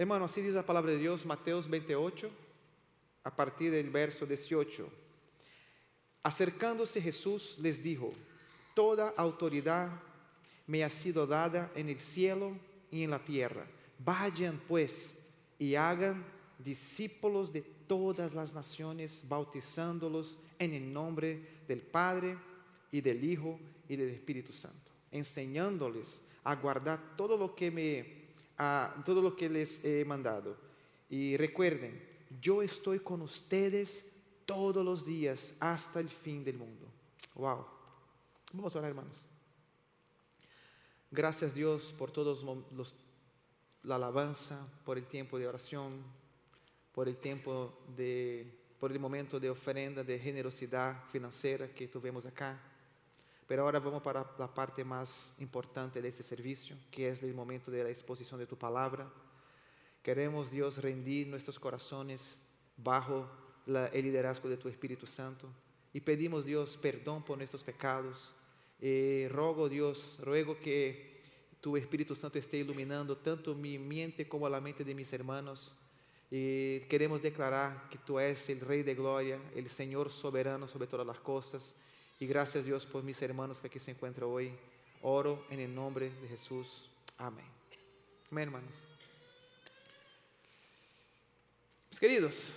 Hermano, 0.00 0.24
así 0.24 0.40
dice 0.40 0.54
la 0.54 0.64
palabra 0.64 0.92
de 0.92 0.96
Dios, 0.96 1.26
Mateos 1.26 1.68
28, 1.68 2.30
a 3.22 3.36
partir 3.36 3.70
del 3.70 3.90
verso 3.90 4.24
18. 4.24 4.88
Acercándose 6.22 7.02
Jesús 7.02 7.58
les 7.58 7.82
dijo, 7.82 8.10
Toda 8.74 9.12
autoridad 9.14 9.90
me 10.66 10.84
ha 10.84 10.88
sido 10.88 11.26
dada 11.26 11.70
en 11.74 11.90
el 11.90 11.98
cielo 11.98 12.56
y 12.90 13.02
en 13.04 13.10
la 13.10 13.22
tierra. 13.22 13.66
Vayan 13.98 14.58
pues 14.66 15.18
y 15.58 15.74
hagan 15.74 16.24
discípulos 16.58 17.52
de 17.52 17.60
todas 17.60 18.32
las 18.32 18.54
naciones, 18.54 19.26
bautizándolos 19.28 20.38
en 20.58 20.72
el 20.72 20.90
nombre 20.90 21.46
del 21.68 21.82
Padre 21.82 22.38
y 22.90 23.02
del 23.02 23.22
Hijo 23.22 23.60
y 23.86 23.96
del 23.96 24.08
Espíritu 24.08 24.54
Santo, 24.54 24.92
enseñándoles 25.10 26.22
a 26.42 26.54
guardar 26.54 27.18
todo 27.18 27.36
lo 27.36 27.54
que 27.54 27.70
me 27.70 28.19
a 28.62 28.94
todo 29.06 29.22
lo 29.22 29.34
que 29.34 29.48
les 29.48 29.82
he 29.86 30.04
mandado. 30.04 30.54
Y 31.08 31.38
recuerden, 31.38 31.98
yo 32.42 32.60
estoy 32.60 33.00
con 33.00 33.22
ustedes 33.22 34.12
todos 34.44 34.84
los 34.84 35.06
días 35.06 35.54
hasta 35.60 35.98
el 35.98 36.10
fin 36.10 36.44
del 36.44 36.58
mundo. 36.58 36.86
Wow. 37.36 37.64
Vamos 38.52 38.76
a 38.76 38.80
orar, 38.80 38.90
hermanos. 38.90 39.24
Gracias 41.10 41.54
Dios 41.54 41.94
por 41.96 42.10
todos 42.10 42.44
los, 42.44 42.94
la 43.82 43.94
alabanza, 43.94 44.68
por 44.84 44.98
el 44.98 45.06
tiempo 45.06 45.38
de 45.38 45.48
oración, 45.48 46.04
por 46.92 47.08
el 47.08 47.16
tiempo 47.16 47.80
de, 47.96 48.60
por 48.78 48.92
el 48.92 49.00
momento 49.00 49.40
de 49.40 49.48
ofrenda, 49.48 50.04
de 50.04 50.18
generosidad 50.18 51.02
financiera 51.08 51.66
que 51.68 51.88
tuvimos 51.88 52.26
acá. 52.26 52.60
Pero 53.50 53.64
ahora 53.64 53.80
vamos 53.80 54.00
para 54.00 54.24
la 54.38 54.46
parte 54.46 54.84
más 54.84 55.34
importante 55.40 56.00
de 56.00 56.06
este 56.06 56.22
servicio, 56.22 56.76
que 56.88 57.08
es 57.08 57.20
el 57.24 57.34
momento 57.34 57.68
de 57.68 57.82
la 57.82 57.90
exposición 57.90 58.38
de 58.38 58.46
tu 58.46 58.56
palabra. 58.56 59.12
Queremos, 60.04 60.52
Dios, 60.52 60.78
rendir 60.78 61.26
nuestros 61.26 61.58
corazones 61.58 62.42
bajo 62.76 63.28
el 63.66 64.04
liderazgo 64.04 64.48
de 64.48 64.56
tu 64.56 64.68
Espíritu 64.68 65.04
Santo 65.04 65.48
y 65.92 65.98
pedimos, 65.98 66.44
Dios, 66.44 66.76
perdón 66.76 67.24
por 67.24 67.38
nuestros 67.38 67.64
pecados. 67.64 68.32
Eh, 68.80 69.28
rogo, 69.32 69.68
Dios, 69.68 70.20
ruego 70.22 70.56
que 70.60 71.20
tu 71.60 71.76
Espíritu 71.76 72.14
Santo 72.14 72.38
esté 72.38 72.58
iluminando 72.58 73.16
tanto 73.16 73.56
mi 73.56 73.80
mente 73.80 74.28
como 74.28 74.48
la 74.48 74.60
mente 74.60 74.84
de 74.84 74.94
mis 74.94 75.12
hermanos. 75.12 75.74
Y 76.30 76.82
queremos 76.82 77.20
declarar 77.20 77.88
que 77.90 77.98
tú 77.98 78.20
eres 78.20 78.48
el 78.48 78.60
Rey 78.60 78.84
de 78.84 78.94
Gloria, 78.94 79.40
el 79.56 79.68
Señor 79.68 80.12
soberano 80.12 80.68
sobre 80.68 80.86
todas 80.86 81.04
las 81.04 81.18
cosas 81.18 81.74
y 82.20 82.26
gracias 82.26 82.66
Dios 82.66 82.84
por 82.84 83.02
mis 83.02 83.20
hermanos 83.22 83.60
que 83.60 83.66
aquí 83.66 83.80
se 83.80 83.90
encuentran 83.90 84.28
hoy. 84.28 84.52
Oro 85.02 85.46
en 85.48 85.58
el 85.58 85.74
nombre 85.74 86.10
de 86.10 86.28
Jesús. 86.28 86.90
Amén. 87.16 87.46
Amén, 88.30 88.44
hermanos. 88.44 88.74
Mis 91.88 91.98
queridos, 91.98 92.52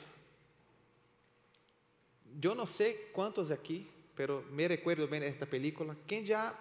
yo 2.40 2.54
no 2.54 2.68
sé 2.68 3.08
cuántos 3.14 3.48
de 3.48 3.56
aquí, 3.56 3.90
pero 4.16 4.44
me 4.52 4.68
recuerdo 4.68 5.08
bien 5.08 5.24
esta 5.24 5.46
película. 5.46 5.96
¿Quién 6.06 6.26
ya, 6.26 6.54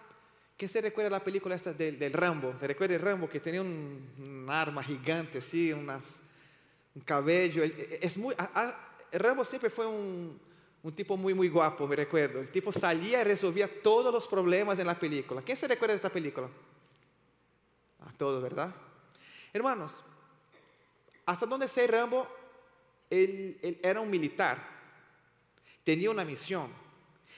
quién 0.57 0.69
se 0.69 0.81
recuerda 0.81 1.11
la 1.11 1.25
película 1.25 1.57
esta 1.57 1.75
del, 1.75 2.13
Rambo? 2.13 2.51
¿Te 2.51 2.69
recuerda 2.69 2.95
el 2.95 3.01
Rambo 3.01 3.29
que 3.29 3.41
tenía 3.41 3.63
un, 3.63 4.47
arma 4.49 4.83
gigante 4.85 5.39
así, 5.39 5.73
un 5.73 6.01
cabello? 7.05 7.65
Es 7.65 8.17
muy, 8.17 8.33
Rambo 9.11 9.45
siempre 9.45 9.71
fue 9.71 9.89
un, 9.89 10.41
un 10.83 10.93
tipo 10.93 11.17
muy, 11.17 11.33
muy 11.33 11.49
guapo, 11.49 11.87
me 11.87 11.95
recuerdo. 11.95 12.41
El 12.41 12.51
tipo 12.51 12.73
salía 12.73 13.21
y 13.21 13.25
resolvía 13.25 13.69
todos 13.83 14.13
los 14.13 14.27
problemas 14.27 14.79
en 14.79 14.87
la 14.89 14.99
película. 14.99 15.43
¿Quién 15.43 15.57
se 15.57 15.69
recuerda 15.69 15.93
de 15.93 15.97
esta 15.97 16.11
película? 16.11 16.49
A 18.01 18.13
todos, 18.13 18.43
¿verdad? 18.43 18.75
Hermanos, 19.53 20.03
hasta 21.25 21.47
donde 21.47 21.69
sé 21.69 21.87
Rambo, 21.87 22.27
él, 23.09 23.79
era 23.83 24.01
un 24.01 24.11
militar. 24.11 24.59
Tenía 25.85 26.11
una 26.11 26.25
misión. 26.25 26.69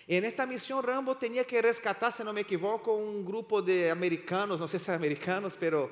En 0.06 0.24
esta 0.24 0.46
misión 0.46 0.82
Rambo 0.82 1.16
tenía 1.16 1.44
que 1.44 1.60
rescatar, 1.60 2.12
si 2.12 2.22
no 2.24 2.32
me 2.32 2.42
equivoco, 2.42 2.94
un 2.94 3.24
grupo 3.24 3.60
de 3.60 3.90
americanos, 3.90 4.60
no 4.60 4.68
sé 4.68 4.78
si 4.78 4.90
americanos, 4.90 5.56
pero 5.58 5.90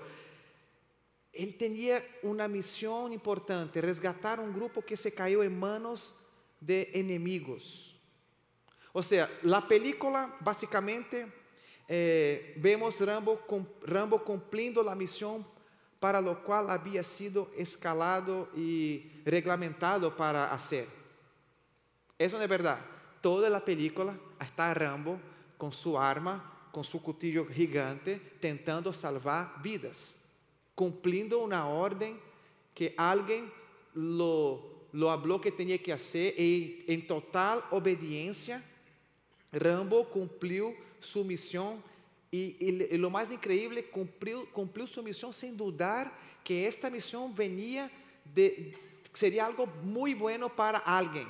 él 1.33 1.57
tenía 1.57 2.03
una 2.23 2.47
misión 2.49 3.13
importante, 3.13 3.81
resgatar 3.81 4.39
un 4.39 4.55
grupo 4.55 4.83
que 4.83 4.97
se 4.97 5.13
cayó 5.15 5.43
en 5.43 5.59
manos 5.59 6.15
de 6.65 6.91
enemigos. 6.95 7.95
O 8.93 9.03
sea, 9.03 9.29
la 9.43 9.67
película 9.67 10.37
básicamente 10.41 11.27
eh, 11.89 12.55
vemos 12.57 13.01
Rambo, 13.01 13.41
Rambo 13.83 14.23
cumpliendo 14.23 14.83
la 14.83 14.95
misión 14.95 15.47
para 15.99 16.21
lo 16.21 16.43
cual 16.43 16.69
había 16.71 17.03
sido 17.03 17.51
escalado 17.57 18.49
y 18.57 19.23
reglamentado 19.25 20.17
para 20.17 20.53
hacer. 20.53 20.87
Eso 22.19 22.37
no 22.37 22.43
es 22.43 22.49
verdad. 22.49 22.81
Toda 23.21 23.49
la 23.49 23.65
película 23.65 24.17
está 24.41 24.75
Rambo 24.75 25.19
con 25.57 25.73
su 25.73 25.99
arma, 25.99 26.69
con 26.73 26.83
su 26.85 27.01
cuchillo 27.03 27.47
gigante, 27.47 28.17
tentando 28.41 28.93
salvar 28.93 29.63
vidas, 29.63 30.19
cumpliendo 30.75 31.39
una 31.39 31.69
orden 31.69 32.19
que 32.75 32.95
alguien 32.97 33.53
lo 33.95 34.82
lo 34.93 35.11
habló 35.11 35.41
que 35.41 35.51
tenía 35.51 35.79
que 35.79 35.93
hacer 35.93 36.39
y 36.39 36.85
en 36.87 37.07
total 37.07 37.65
obediencia, 37.71 38.63
Rambo 39.51 40.09
cumplió 40.09 40.75
su 41.01 41.25
misión 41.25 41.83
y, 42.31 42.57
y, 42.59 42.89
y, 42.91 42.97
lo 42.97 43.11
más 43.11 43.31
increíble, 43.31 43.85
cumplió, 43.85 44.51
cumplió 44.53 44.87
su 44.87 45.03
misión 45.03 45.33
sin 45.33 45.57
dudar 45.57 46.13
que 46.43 46.67
esta 46.67 46.89
misión 46.89 47.35
venía 47.35 47.91
de, 48.35 48.75
sería 49.13 49.47
algo 49.47 49.67
muy 49.67 50.15
bueno 50.15 50.55
para 50.55 50.79
alguien. 50.79 51.27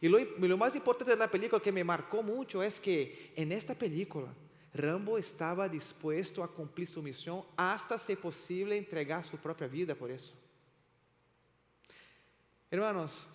Y 0.00 0.08
lo, 0.08 0.18
lo 0.18 0.56
más 0.56 0.74
importante 0.76 1.12
de 1.12 1.18
la 1.18 1.30
película 1.30 1.60
que 1.60 1.72
me 1.72 1.84
marcó 1.84 2.22
mucho 2.22 2.62
es 2.62 2.78
que 2.78 3.32
en 3.34 3.52
esta 3.52 3.74
película, 3.74 4.28
Rambo 4.72 5.18
estaba 5.18 5.68
dispuesto 5.68 6.42
a 6.42 6.48
cumplir 6.48 6.86
su 6.86 7.02
misión 7.02 7.42
hasta, 7.56 7.98
si 7.98 8.14
posible, 8.14 8.76
entregar 8.76 9.24
su 9.24 9.36
propia 9.36 9.66
vida 9.66 9.94
por 9.94 10.10
eso. 10.10 10.32
Hermanos, 12.70 13.26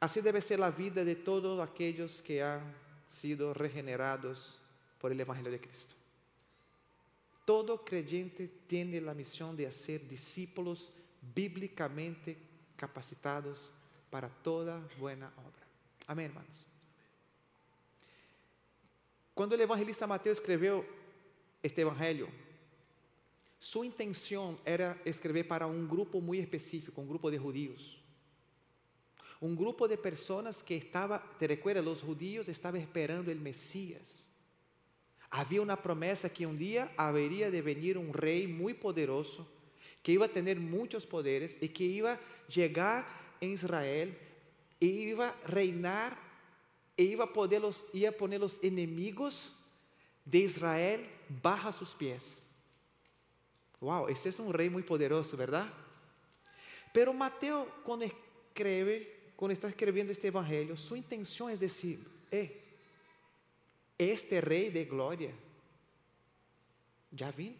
así 0.00 0.20
debe 0.20 0.40
ser 0.40 0.58
la 0.58 0.70
vida 0.70 1.04
de 1.04 1.16
todos 1.16 1.60
aquellos 1.60 2.22
que 2.22 2.42
han 2.42 2.74
sido 3.06 3.52
regenerados 3.52 4.58
por 4.98 5.12
el 5.12 5.20
Evangelio 5.20 5.52
de 5.52 5.60
Cristo. 5.60 5.94
Todo 7.44 7.84
creyente 7.84 8.48
tiene 8.66 9.00
la 9.00 9.14
misión 9.14 9.56
de 9.56 9.66
hacer 9.66 10.08
discípulos 10.08 10.92
bíblicamente 11.34 12.36
capacitados 12.76 13.72
para 14.10 14.28
toda 14.28 14.80
buena 14.98 15.28
obra. 15.36 15.66
Amén, 16.06 16.26
hermanos. 16.26 16.64
Cuando 19.34 19.54
el 19.54 19.60
evangelista 19.60 20.06
Mateo 20.06 20.32
escribió 20.32 20.84
este 21.62 21.82
evangelio, 21.82 22.26
su 23.58 23.84
intención 23.84 24.58
era 24.64 25.00
escribir 25.04 25.46
para 25.46 25.66
un 25.66 25.86
grupo 25.86 26.20
muy 26.20 26.38
específico, 26.38 27.00
un 27.00 27.08
grupo 27.08 27.30
de 27.30 27.38
judíos 27.38 27.98
un 29.40 29.56
grupo 29.56 29.86
de 29.86 29.98
personas 29.98 30.62
que 30.62 30.76
estaba, 30.76 31.22
te 31.38 31.46
recuerda, 31.46 31.82
los 31.82 32.02
judíos 32.02 32.48
estaban 32.48 32.80
esperando 32.80 33.30
el 33.30 33.40
Mesías. 33.40 34.28
Había 35.30 35.60
una 35.60 35.80
promesa 35.80 36.30
que 36.30 36.46
un 36.46 36.56
día 36.56 36.92
habría 36.96 37.50
de 37.50 37.60
venir 37.60 37.98
un 37.98 38.12
rey 38.12 38.46
muy 38.46 38.74
poderoso, 38.74 39.46
que 40.02 40.12
iba 40.12 40.26
a 40.26 40.32
tener 40.32 40.58
muchos 40.58 41.04
poderes 41.04 41.58
y 41.60 41.68
que 41.68 41.84
iba 41.84 42.12
a 42.12 42.20
llegar 42.48 43.06
en 43.40 43.50
Israel 43.50 44.16
e 44.80 44.86
iba 44.86 45.28
a 45.28 45.46
reinar 45.46 46.26
e 46.96 47.02
iba 47.02 47.24
a, 47.24 47.70
iba 47.92 48.08
a 48.08 48.12
poner 48.12 48.40
los 48.40 48.62
enemigos 48.62 49.54
de 50.24 50.38
Israel 50.38 51.06
bajo 51.42 51.70
sus 51.72 51.94
pies. 51.94 52.42
Wow, 53.80 54.08
ese 54.08 54.30
es 54.30 54.38
un 54.38 54.52
rey 54.52 54.70
muy 54.70 54.82
poderoso, 54.82 55.36
¿verdad? 55.36 55.70
Pero 56.94 57.12
Mateo, 57.12 57.66
cuando 57.84 58.06
escribe 58.06 59.15
quando 59.36 59.52
está 59.52 59.68
escrevendo 59.68 60.10
este 60.10 60.28
evangelho, 60.28 60.76
sua 60.76 60.98
intenção 60.98 61.48
é 61.48 61.56
dizer: 61.56 61.98
eh, 62.32 62.50
este 63.98 64.40
rei 64.40 64.70
de 64.70 64.84
glória 64.84 65.34
já 67.12 67.30
vino. 67.30 67.56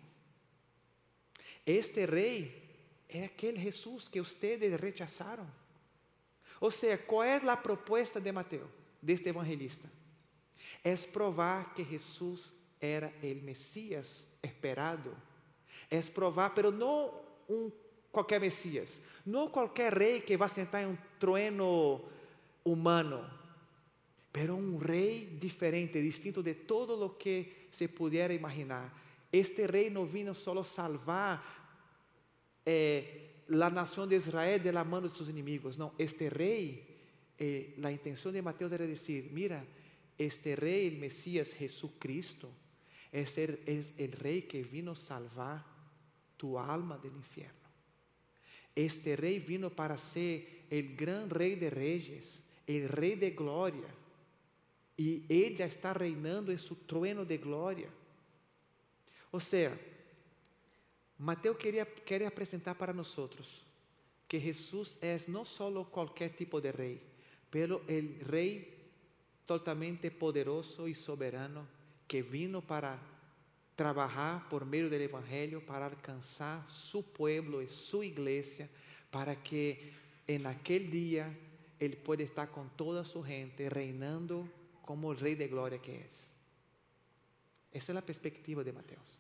Este 1.65 2.07
rei 2.07 2.67
é 3.09 3.25
aquele 3.25 3.61
Jesus 3.61 4.09
que 4.09 4.21
vocês 4.21 4.81
rechazaram. 4.81 5.47
Ou 6.61 6.71
seja, 6.71 6.99
qual 6.99 7.25
é 7.25 7.37
a 7.37 7.57
proposta 7.57 8.21
de 8.21 8.33
Mateus, 8.33 8.71
deste 9.03 9.29
evangelista? 9.29 9.91
É 10.83 10.97
provar 10.97 11.75
que 11.75 11.85
Jesus 11.85 12.55
era 12.81 13.13
o 13.23 13.45
Messias 13.45 14.29
esperado. 14.43 15.17
É 15.91 16.01
provar, 16.03 16.51
pero 16.55 16.71
não 16.71 17.13
um 17.49 17.71
qualquer 18.11 18.41
Messias, 18.41 19.01
não 19.27 19.51
qualquer 19.51 19.93
rei 19.93 20.21
que 20.21 20.37
vai 20.37 20.49
sentar 20.49 20.83
em 20.83 20.87
um 20.87 20.99
trono 21.19 22.03
humano, 22.65 23.25
pero 24.33 24.55
um 24.55 24.79
rei 24.79 25.27
diferente, 25.41 26.01
distinto 26.01 26.43
de 26.43 26.55
todo 26.55 26.97
lo 26.97 27.17
que 27.17 27.69
se 27.71 27.89
pudiera 27.89 28.35
imaginar. 28.35 28.93
Este 29.33 29.67
rei 29.67 29.91
não 29.91 30.07
vino 30.07 30.35
solo 30.35 30.63
salvar 30.65 31.43
eh, 32.65 33.43
la 33.49 33.71
nación 33.71 34.09
de 34.09 34.17
Israel 34.17 34.63
de 34.63 34.73
la 34.73 34.85
mano 34.85 35.09
de 35.09 35.15
sus 35.15 35.29
enemigos. 35.29 35.79
No, 35.79 35.95
este 35.99 36.31
rey, 36.31 36.87
eh, 37.39 37.75
la 37.79 37.91
intención 37.91 38.33
de 38.33 38.43
Mateo 38.43 38.69
era 38.69 38.87
decir, 38.87 39.31
mira, 39.33 39.65
este 40.19 40.57
rey, 40.57 40.89
el 40.89 40.99
Mesías 40.99 41.53
Jesucristo, 41.53 42.51
es 43.13 43.39
el 43.39 44.13
rey 44.13 44.43
que 44.43 44.63
vino 44.63 44.93
a 44.93 44.97
salvar 44.97 45.65
tu 46.37 46.59
alma 46.59 46.99
del 46.99 47.15
infierno. 47.15 47.66
Este 48.77 49.17
rey 49.17 49.41
vino 49.41 49.71
para 49.71 49.97
ser 49.97 50.67
el 50.71 50.95
gran 50.95 51.31
rey 51.31 51.57
de 51.57 51.71
reyes, 51.71 52.45
el 52.67 52.89
rey 52.89 53.17
de 53.17 53.31
gloria. 53.31 53.89
E 54.99 55.25
Ele 55.29 55.57
já 55.57 55.67
está 55.67 55.93
reinando 55.93 56.53
em 56.53 56.59
seu 56.59 56.77
trono 56.77 57.25
de 57.25 57.39
glória. 57.39 57.91
Ou 59.33 59.41
seja, 59.41 59.79
Mateus 61.19 61.57
queria, 61.57 61.87
quer 61.87 62.23
apresentar 62.25 62.75
para 62.75 62.93
nós 62.93 63.17
que 64.29 64.39
Jesus 64.39 64.99
é 65.01 65.17
não 65.29 65.45
só 65.45 65.71
qualquer 65.85 66.31
tipo 66.31 66.61
de 66.61 66.71
rei, 66.71 67.01
pero 67.51 67.83
el 67.89 68.19
rei 68.29 68.77
totalmente 69.47 70.11
poderoso 70.11 70.89
e 70.89 70.95
soberano 70.95 71.67
que 72.07 72.23
vino 72.23 72.61
para 72.61 72.99
trabalhar 73.77 74.49
por 74.49 74.65
meio 74.65 74.89
do 74.89 74.97
Evangelho 74.97 75.61
para 75.61 75.85
alcançar 75.85 76.67
su 76.69 77.03
pueblo 77.03 77.63
e 77.63 77.69
sua 77.69 78.07
igreja, 78.07 78.69
para 79.11 79.37
que 79.37 79.93
en 80.27 80.47
aquel 80.47 80.91
dia 80.91 81.31
ele 81.79 81.97
pueda 81.97 82.23
estar 82.23 82.49
com 82.49 82.67
toda 82.69 83.05
su 83.05 83.23
gente 83.23 83.69
reinando 83.69 84.49
como 84.83 85.13
el 85.13 85.19
Rey 85.19 85.35
de 85.35 85.47
Gloria 85.47 85.79
que 85.79 86.01
es. 86.01 86.33
Esa 87.71 87.93
es 87.93 87.95
la 87.95 88.01
perspectiva 88.01 88.65
de 88.65 88.73
Mateus. 88.73 89.19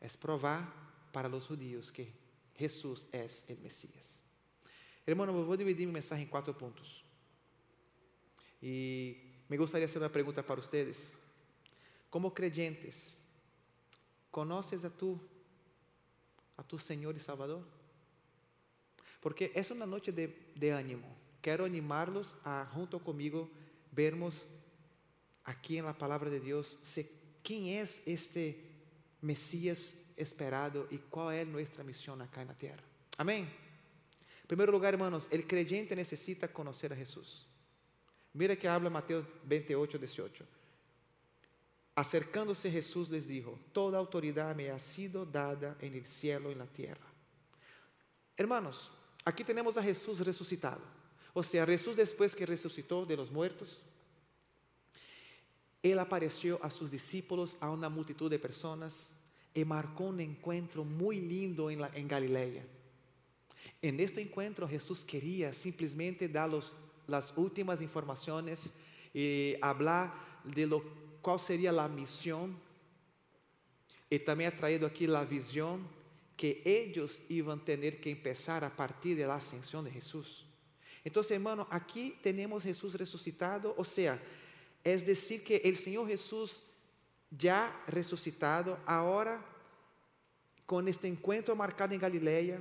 Es 0.00 0.16
provar 0.16 0.66
para 1.12 1.28
los 1.28 1.46
judíos 1.46 1.92
que 1.92 2.12
Jesús 2.56 3.06
es 3.12 3.48
el 3.48 3.58
Mesías. 3.60 4.20
Hermano, 5.06 5.32
eu 5.32 5.44
vou 5.44 5.56
dividir 5.56 5.86
minha 5.86 5.94
mensagem 5.94 6.24
em 6.24 6.28
quatro 6.28 6.52
pontos. 6.54 7.04
E 8.60 9.16
me 9.48 9.56
gostaria 9.56 9.86
de 9.86 9.92
fazer 9.92 10.04
uma 10.04 10.10
pergunta 10.10 10.42
para 10.42 10.60
vocês. 10.60 11.16
Como 12.10 12.30
creyentes, 12.30 13.18
¿conoces 14.32 14.84
a 14.84 14.90
tu, 14.90 15.20
a 16.56 16.64
tu 16.64 16.78
Senhor 16.78 17.14
e 17.14 17.20
Salvador? 17.20 17.62
Porque 19.20 19.52
é 19.54 19.72
uma 19.72 19.86
noite 19.86 20.10
de, 20.10 20.26
de 20.56 20.70
ânimo. 20.70 21.06
Quero 21.40 21.64
animá-los 21.64 22.36
a, 22.44 22.66
junto 22.74 22.98
comigo, 22.98 23.48
vermos 23.92 24.48
aqui 25.44 25.80
na 25.80 25.94
palavra 25.94 26.28
de 26.30 26.40
Deus 26.40 26.78
quem 27.42 27.78
é 27.78 27.82
este 27.82 28.56
Messias 29.20 30.12
esperado 30.16 30.88
e 30.90 30.98
qual 30.98 31.30
é 31.30 31.44
nossa 31.44 31.84
missão 31.84 32.20
acá 32.20 32.44
na 32.44 32.54
terra. 32.54 32.82
Amém? 33.18 33.44
Em 33.44 34.46
primeiro 34.46 34.72
lugar, 34.72 34.92
hermanos, 34.92 35.26
o 35.26 35.46
creyente 35.46 35.94
necessita 35.94 36.48
conhecer 36.48 36.92
a 36.92 36.96
Jesus. 36.96 37.46
Mira 38.34 38.56
que 38.56 38.66
habla 38.66 38.90
Mateus 38.90 39.24
28, 39.44 39.98
18. 39.98 40.61
Acercándose 41.94 42.70
Jesús 42.70 43.10
les 43.10 43.28
dijo, 43.28 43.58
toda 43.72 43.98
autoridad 43.98 44.56
me 44.56 44.70
ha 44.70 44.78
sido 44.78 45.26
dada 45.26 45.76
en 45.80 45.94
el 45.94 46.06
cielo 46.06 46.48
y 46.48 46.52
en 46.52 46.58
la 46.58 46.66
tierra. 46.66 47.06
Hermanos, 48.36 48.90
aquí 49.24 49.44
tenemos 49.44 49.76
a 49.76 49.82
Jesús 49.82 50.20
resucitado. 50.20 50.80
O 51.34 51.42
sea, 51.42 51.66
Jesús 51.66 51.96
después 51.96 52.34
que 52.34 52.46
resucitó 52.46 53.04
de 53.04 53.16
los 53.16 53.30
muertos, 53.30 53.80
Él 55.82 55.98
apareció 55.98 56.58
a 56.62 56.70
sus 56.70 56.90
discípulos, 56.90 57.58
a 57.60 57.70
una 57.70 57.90
multitud 57.90 58.30
de 58.30 58.38
personas, 58.38 59.12
y 59.54 59.64
marcó 59.64 60.04
un 60.04 60.20
encuentro 60.20 60.84
muy 60.84 61.20
lindo 61.20 61.70
en, 61.70 62.08
Galilea. 62.08 62.64
En 63.82 64.00
este 64.00 64.22
encuentro 64.22 64.66
Jesús 64.66 65.04
quería 65.04 65.52
simplemente 65.52 66.26
dar 66.26 66.48
los, 66.48 66.74
las 67.06 67.36
últimas 67.36 67.82
informaciones 67.82 68.72
y 69.12 69.56
hablar 69.60 70.14
de 70.44 70.66
lo 70.66 70.82
cuál 71.22 71.40
sería 71.40 71.72
la 71.72 71.88
misión 71.88 72.56
y 74.10 74.18
también 74.18 74.52
ha 74.52 74.56
traído 74.56 74.86
aquí 74.86 75.06
la 75.06 75.24
visión 75.24 75.86
que 76.36 76.60
ellos 76.64 77.22
iban 77.28 77.60
a 77.60 77.64
tener 77.64 78.00
que 78.00 78.10
empezar 78.10 78.64
a 78.64 78.76
partir 78.76 79.16
de 79.16 79.26
la 79.26 79.36
ascensión 79.36 79.84
de 79.84 79.90
Jesús. 79.90 80.44
Entonces, 81.04 81.32
hermano, 81.32 81.66
aquí 81.70 82.18
tenemos 82.22 82.62
Jesús 82.62 82.94
resucitado, 82.94 83.74
o 83.78 83.84
sea, 83.84 84.20
es 84.84 85.06
decir, 85.06 85.42
que 85.42 85.62
el 85.64 85.76
Señor 85.76 86.08
Jesús 86.08 86.64
ya 87.30 87.82
resucitado, 87.86 88.78
ahora 88.84 89.44
con 90.66 90.86
este 90.88 91.08
encuentro 91.08 91.56
marcado 91.56 91.94
en 91.94 92.00
Galilea, 92.00 92.60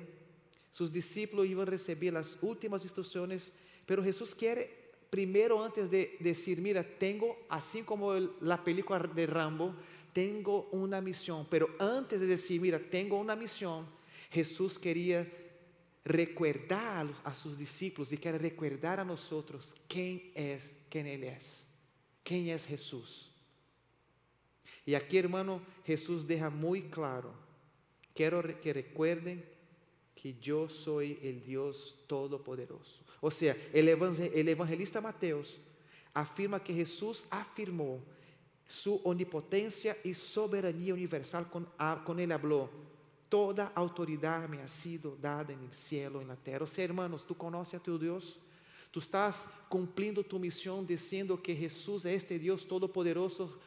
sus 0.71 0.91
discípulos 0.91 1.47
iban 1.47 1.67
a 1.67 1.71
recibir 1.71 2.13
las 2.13 2.37
últimas 2.41 2.83
instrucciones, 2.83 3.53
pero 3.85 4.03
Jesús 4.03 4.33
quiere 4.33 4.80
primero 5.11 5.63
antes 5.63 5.91
de 5.91 6.17
decir, 6.19 6.59
mira, 6.59 6.83
tengo, 6.83 7.45
así 7.49 7.83
como 7.83 8.13
la 8.13 8.63
película 8.63 8.97
de 8.99 9.27
Rambo, 9.27 9.75
tengo 10.13 10.69
una 10.71 10.99
misión, 11.01 11.45
pero 11.49 11.69
antes 11.77 12.19
de 12.21 12.27
decir, 12.27 12.59
mira, 12.59 12.79
tengo 12.79 13.19
una 13.19 13.35
misión, 13.35 13.85
Jesús 14.31 14.79
quería 14.79 15.31
recordar 16.03 17.07
a 17.23 17.35
sus 17.35 17.57
discípulos 17.57 18.11
y 18.11 18.17
quiere 18.17 18.39
recordar 18.39 18.99
a 18.99 19.05
nosotros 19.05 19.75
quién 19.87 20.31
es, 20.33 20.73
quién 20.89 21.05
Él 21.05 21.25
es. 21.25 21.67
¿Quién 22.23 22.49
es 22.49 22.65
Jesús? 22.65 23.31
Y 24.85 24.95
aquí, 24.95 25.17
hermano, 25.17 25.61
Jesús 25.85 26.25
deja 26.27 26.49
muy 26.49 26.83
claro, 26.83 27.33
quiero 28.13 28.41
que 28.61 28.73
recuerden 28.73 29.43
que 30.15 30.35
yo 30.39 30.69
soy 30.69 31.19
el 31.21 31.43
Dios 31.43 31.97
Todopoderoso. 32.07 33.01
O 33.19 33.29
sea, 33.29 33.55
el, 33.73 33.87
evangelista 33.87 34.99
Mateus 34.99 35.57
afirma 36.13 36.63
que 36.63 36.73
Jesús 36.73 37.25
afirmó 37.29 37.99
su 38.67 39.01
omnipotencia 39.03 39.95
y 40.03 40.13
soberanía 40.13 40.93
universal 40.93 41.49
con, 41.49 41.67
con 42.03 42.19
él 42.19 42.31
habló. 42.31 42.69
Toda 43.29 43.71
autoridad 43.75 44.47
me 44.49 44.61
ha 44.61 44.67
sido 44.67 45.17
dada 45.21 45.53
en 45.53 45.59
el 45.63 45.73
cielo 45.73 46.19
y 46.19 46.23
en 46.23 46.29
la 46.29 46.35
tierra. 46.35 46.65
O 46.65 46.67
sea, 46.67 46.83
hermanos, 46.83 47.25
¿tú 47.25 47.35
conoces 47.35 47.79
a 47.79 47.83
tu 47.83 47.97
Dios? 47.97 48.39
Tu 48.91 48.99
estás 48.99 49.49
cumprindo 49.69 50.21
tu 50.21 50.37
missão 50.37 50.83
dizendo 50.83 51.37
que 51.37 51.55
Jesus 51.55 52.05
é 52.05 52.13
este 52.13 52.37
Deus 52.37 52.65
todo-poderoso, 52.65 53.57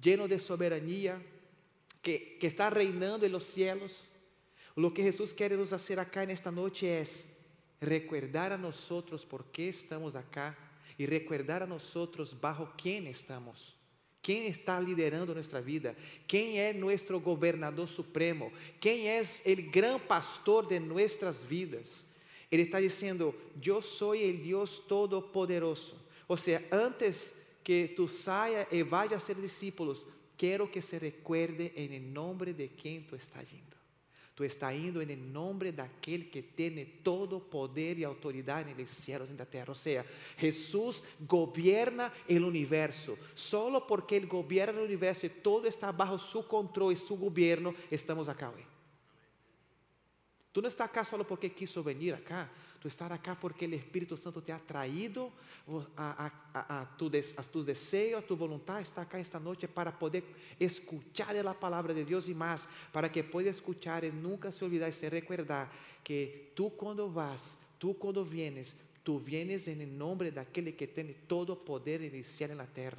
lleno 0.00 0.28
de 0.28 0.38
soberania, 0.38 1.20
que, 2.00 2.36
que 2.38 2.46
está 2.46 2.70
reinando 2.70 3.26
em 3.26 3.28
los 3.28 3.44
cielos. 3.44 4.04
Lo 4.78 4.94
que 4.94 5.02
Jesus 5.02 5.32
quer 5.32 5.50
nos 5.56 5.70
fazer 5.70 5.98
acá 5.98 6.24
nesta 6.24 6.52
noite 6.52 6.86
é 6.86 7.02
recordar 7.80 8.52
a 8.52 8.56
nós 8.56 8.88
por 9.28 9.46
que 9.46 9.62
estamos 9.62 10.14
acá 10.14 10.56
e 10.96 11.04
recordar 11.04 11.64
a 11.64 11.66
nós 11.66 11.92
bajo 12.40 12.64
quem 12.76 13.10
estamos. 13.10 13.74
Quem 14.22 14.46
está 14.46 14.78
liderando 14.78 15.34
nossa 15.34 15.60
vida? 15.60 15.96
Quem 16.28 16.60
é 16.60 16.72
nosso 16.72 17.18
governador 17.18 17.88
supremo? 17.88 18.52
Quem 18.78 19.08
é 19.08 19.20
o 19.20 19.62
gran 19.68 19.98
pastor 19.98 20.64
de 20.64 20.78
nossas 20.78 21.42
vidas? 21.42 22.06
Ele 22.48 22.62
está 22.62 22.80
dizendo: 22.80 23.34
Eu 23.60 23.82
sou 23.82 24.12
o 24.12 24.32
Deus 24.32 24.78
Todo-Poderoso. 24.78 25.96
Ou 26.28 26.36
seja, 26.36 26.64
antes 26.70 27.34
que 27.64 27.88
tu 27.96 28.06
saia 28.06 28.64
e 28.70 28.84
vaya 28.84 29.16
a 29.16 29.20
ser 29.20 29.34
discípulos, 29.34 30.06
quero 30.36 30.68
que 30.68 30.80
se 30.80 30.98
recuerde 30.98 31.72
em 31.74 31.98
nome 31.98 32.52
de 32.52 32.68
quem 32.68 33.00
tu 33.00 33.16
está 33.16 33.42
indo. 33.42 33.77
Tú 34.38 34.44
estás 34.44 34.72
indo 34.72 35.00
en 35.00 35.10
el 35.10 35.32
nombre 35.32 35.72
de 35.72 35.82
aquel 35.82 36.30
que 36.30 36.44
tiene 36.44 36.84
todo 37.02 37.40
poder 37.40 37.98
y 37.98 38.04
autoridad 38.04 38.60
en 38.68 38.78
los 38.78 38.88
cielos 38.88 39.26
y 39.28 39.32
en 39.32 39.38
la 39.38 39.44
tierra. 39.44 39.72
O 39.72 39.74
sea, 39.74 40.06
Jesús 40.36 41.04
gobierna 41.26 42.12
el 42.28 42.44
universo. 42.44 43.18
Solo 43.34 43.84
porque 43.84 44.16
Él 44.16 44.28
gobierna 44.28 44.78
el 44.78 44.86
universo 44.86 45.26
y 45.26 45.30
todo 45.30 45.66
está 45.66 45.90
bajo 45.90 46.16
su 46.20 46.46
control 46.46 46.92
y 46.92 46.96
su 46.96 47.18
gobierno, 47.18 47.74
estamos 47.90 48.28
acá 48.28 48.48
hoy. 48.50 48.67
Tú 50.58 50.62
no 50.62 50.66
estás 50.66 50.88
acá 50.88 51.04
solo 51.04 51.24
porque 51.24 51.52
quiso 51.52 51.84
venir 51.84 52.12
acá. 52.14 52.50
Tú 52.80 52.88
estás 52.88 53.12
acá 53.12 53.38
porque 53.40 53.66
el 53.66 53.74
Espíritu 53.74 54.16
Santo 54.16 54.42
te 54.42 54.52
ha 54.52 54.58
traído 54.58 55.30
a, 55.96 56.32
a, 56.52 56.80
a, 56.80 56.96
tus 56.96 57.64
deseos, 57.64 58.24
a 58.24 58.26
tu 58.26 58.36
voluntad. 58.36 58.80
Está 58.80 59.02
acá 59.02 59.20
esta 59.20 59.38
noche 59.38 59.68
para 59.68 59.96
poder 59.96 60.24
escuchar 60.58 61.32
la 61.36 61.54
palabra 61.54 61.94
de 61.94 62.04
Dios 62.04 62.28
y 62.28 62.34
más, 62.34 62.68
para 62.90 63.12
que 63.12 63.22
puedas 63.22 63.54
escuchar 63.54 64.04
y 64.04 64.10
nunca 64.10 64.50
se 64.50 64.64
olvidar 64.64 64.88
y 64.88 64.94
se 64.94 65.08
recordar 65.08 65.70
que 66.02 66.50
tú 66.56 66.74
cuando 66.74 67.08
vas, 67.08 67.60
tú 67.78 67.96
cuando 67.96 68.24
vienes, 68.24 68.74
tú 69.04 69.20
vienes 69.20 69.68
en 69.68 69.80
el 69.80 69.96
nombre 69.96 70.32
de 70.32 70.40
aquel 70.40 70.74
que 70.74 70.88
tiene 70.88 71.14
todo 71.28 71.64
poder 71.64 72.02
y 72.02 72.06
iniciar 72.06 72.50
en 72.50 72.58
la 72.58 72.66
tierra. 72.66 72.98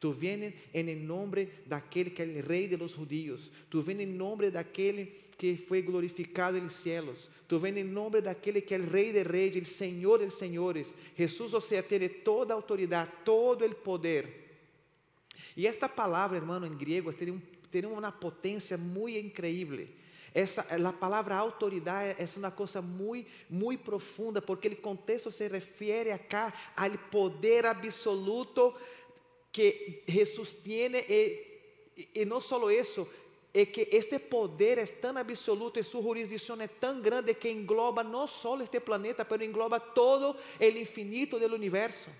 Tú 0.00 0.12
vienes 0.12 0.54
en 0.72 0.88
el 0.88 1.06
nombre 1.06 1.62
de 1.64 1.74
aquel 1.76 2.12
que 2.12 2.24
es 2.24 2.28
el 2.28 2.42
rey 2.42 2.66
de 2.66 2.76
los 2.76 2.96
judíos. 2.96 3.52
Tú 3.68 3.82
vienes 3.82 4.06
en 4.06 4.12
el 4.12 4.18
nombre 4.18 4.50
de 4.50 4.58
aquel 4.58 5.23
que 5.36 5.56
foi 5.56 5.82
glorificado 5.82 6.60
nos 6.60 6.74
céus. 6.74 7.30
Tu 7.48 7.58
vem 7.58 7.78
em 7.78 7.84
nome 7.84 8.20
daquele 8.20 8.60
que 8.60 8.74
é 8.74 8.78
o 8.78 8.88
Rei 8.88 9.12
de 9.12 9.22
Reis, 9.22 9.56
o 9.56 9.64
Senhor 9.64 10.18
de 10.18 10.30
Senhores. 10.30 10.96
Jesus, 11.16 11.52
ou 11.52 11.60
seja, 11.60 11.82
tem 11.82 12.08
toda 12.08 12.54
a 12.54 12.56
autoridade, 12.56 13.10
todo 13.24 13.64
o 13.64 13.74
poder. 13.74 14.44
E 15.56 15.66
esta 15.66 15.88
palavra, 15.88 16.36
hermano, 16.36 16.66
em 16.66 16.76
grego, 16.76 17.12
tem, 17.12 17.30
um, 17.30 17.92
uma 17.92 18.12
potência 18.12 18.76
muito 18.76 19.18
incrível. 19.18 19.86
Essa, 20.34 20.62
a 20.62 20.92
palavra 20.92 21.36
autoridade 21.36 22.16
é 22.18 22.26
uma 22.38 22.50
coisa 22.50 22.82
muito, 22.82 23.30
muito 23.48 23.84
profunda, 23.84 24.42
porque 24.42 24.66
o 24.66 24.76
contexto 24.76 25.30
se 25.30 25.46
refere 25.46 26.10
acá 26.10 26.52
ao 26.76 26.90
poder 27.10 27.66
absoluto 27.66 28.74
que 29.52 30.02
Jesus 30.08 30.54
tem, 30.54 30.90
e, 31.08 31.46
e 32.12 32.24
não 32.24 32.40
só 32.40 32.68
isso, 32.68 33.08
é 33.54 33.64
que 33.64 33.88
este 33.92 34.18
poder 34.18 34.78
é 34.78 34.86
tão 34.86 35.16
absoluto 35.16 35.78
e 35.78 35.84
sua 35.84 36.02
jurisdição 36.02 36.60
é 36.60 36.66
tão 36.66 37.00
grande 37.00 37.32
que 37.34 37.48
engloba 37.48 38.02
não 38.02 38.26
só 38.26 38.60
este 38.60 38.80
planeta, 38.80 39.24
mas 39.28 39.40
engloba 39.40 39.78
todo 39.78 40.36
o 40.60 40.64
infinito 40.64 41.38
do 41.38 41.54
universo. 41.54 42.10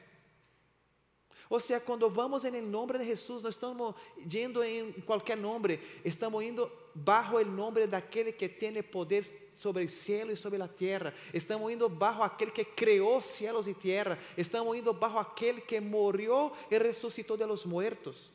Ou 1.51 1.59
seja, 1.59 1.81
quando 1.81 2.09
vamos 2.09 2.45
em 2.45 2.61
nome 2.63 2.99
de 2.99 3.07
Jesus, 3.07 3.43
não 3.43 3.51
estamos 3.51 3.95
indo 4.33 4.63
em 4.63 4.93
qualquer 4.93 5.37
nome, 5.37 5.81
estamos 6.05 6.43
indo 6.43 6.71
bajo 6.95 7.37
o 7.37 7.45
nome 7.45 7.87
daquele 7.89 8.33
que 8.33 8.49
tem 8.49 8.81
poder 8.83 9.51
sobre 9.53 9.85
o 9.85 9.89
céu 9.89 10.31
e 10.31 10.37
sobre 10.37 10.63
a 10.63 10.69
terra. 10.69 11.13
Estamos 11.35 11.71
indo 11.73 11.89
bajo 11.89 12.23
aquele 12.23 12.53
que 12.53 12.65
criou 12.65 13.21
céus 13.21 13.67
e 13.67 13.75
terra. 13.75 14.19
Estamos 14.37 14.77
indo 14.79 14.93
bajo 14.93 15.19
aquele 15.19 15.61
que 15.61 15.81
morreu 15.81 16.53
e 16.71 16.79
ressuscitou 16.79 17.37
de 17.37 17.45
los 17.45 17.67
muertos. 17.67 18.33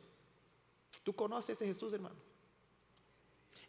Tu 1.03 1.13
conheces 1.13 1.51
este 1.51 1.65
Jesus, 1.65 1.94
irmão? 1.94 2.29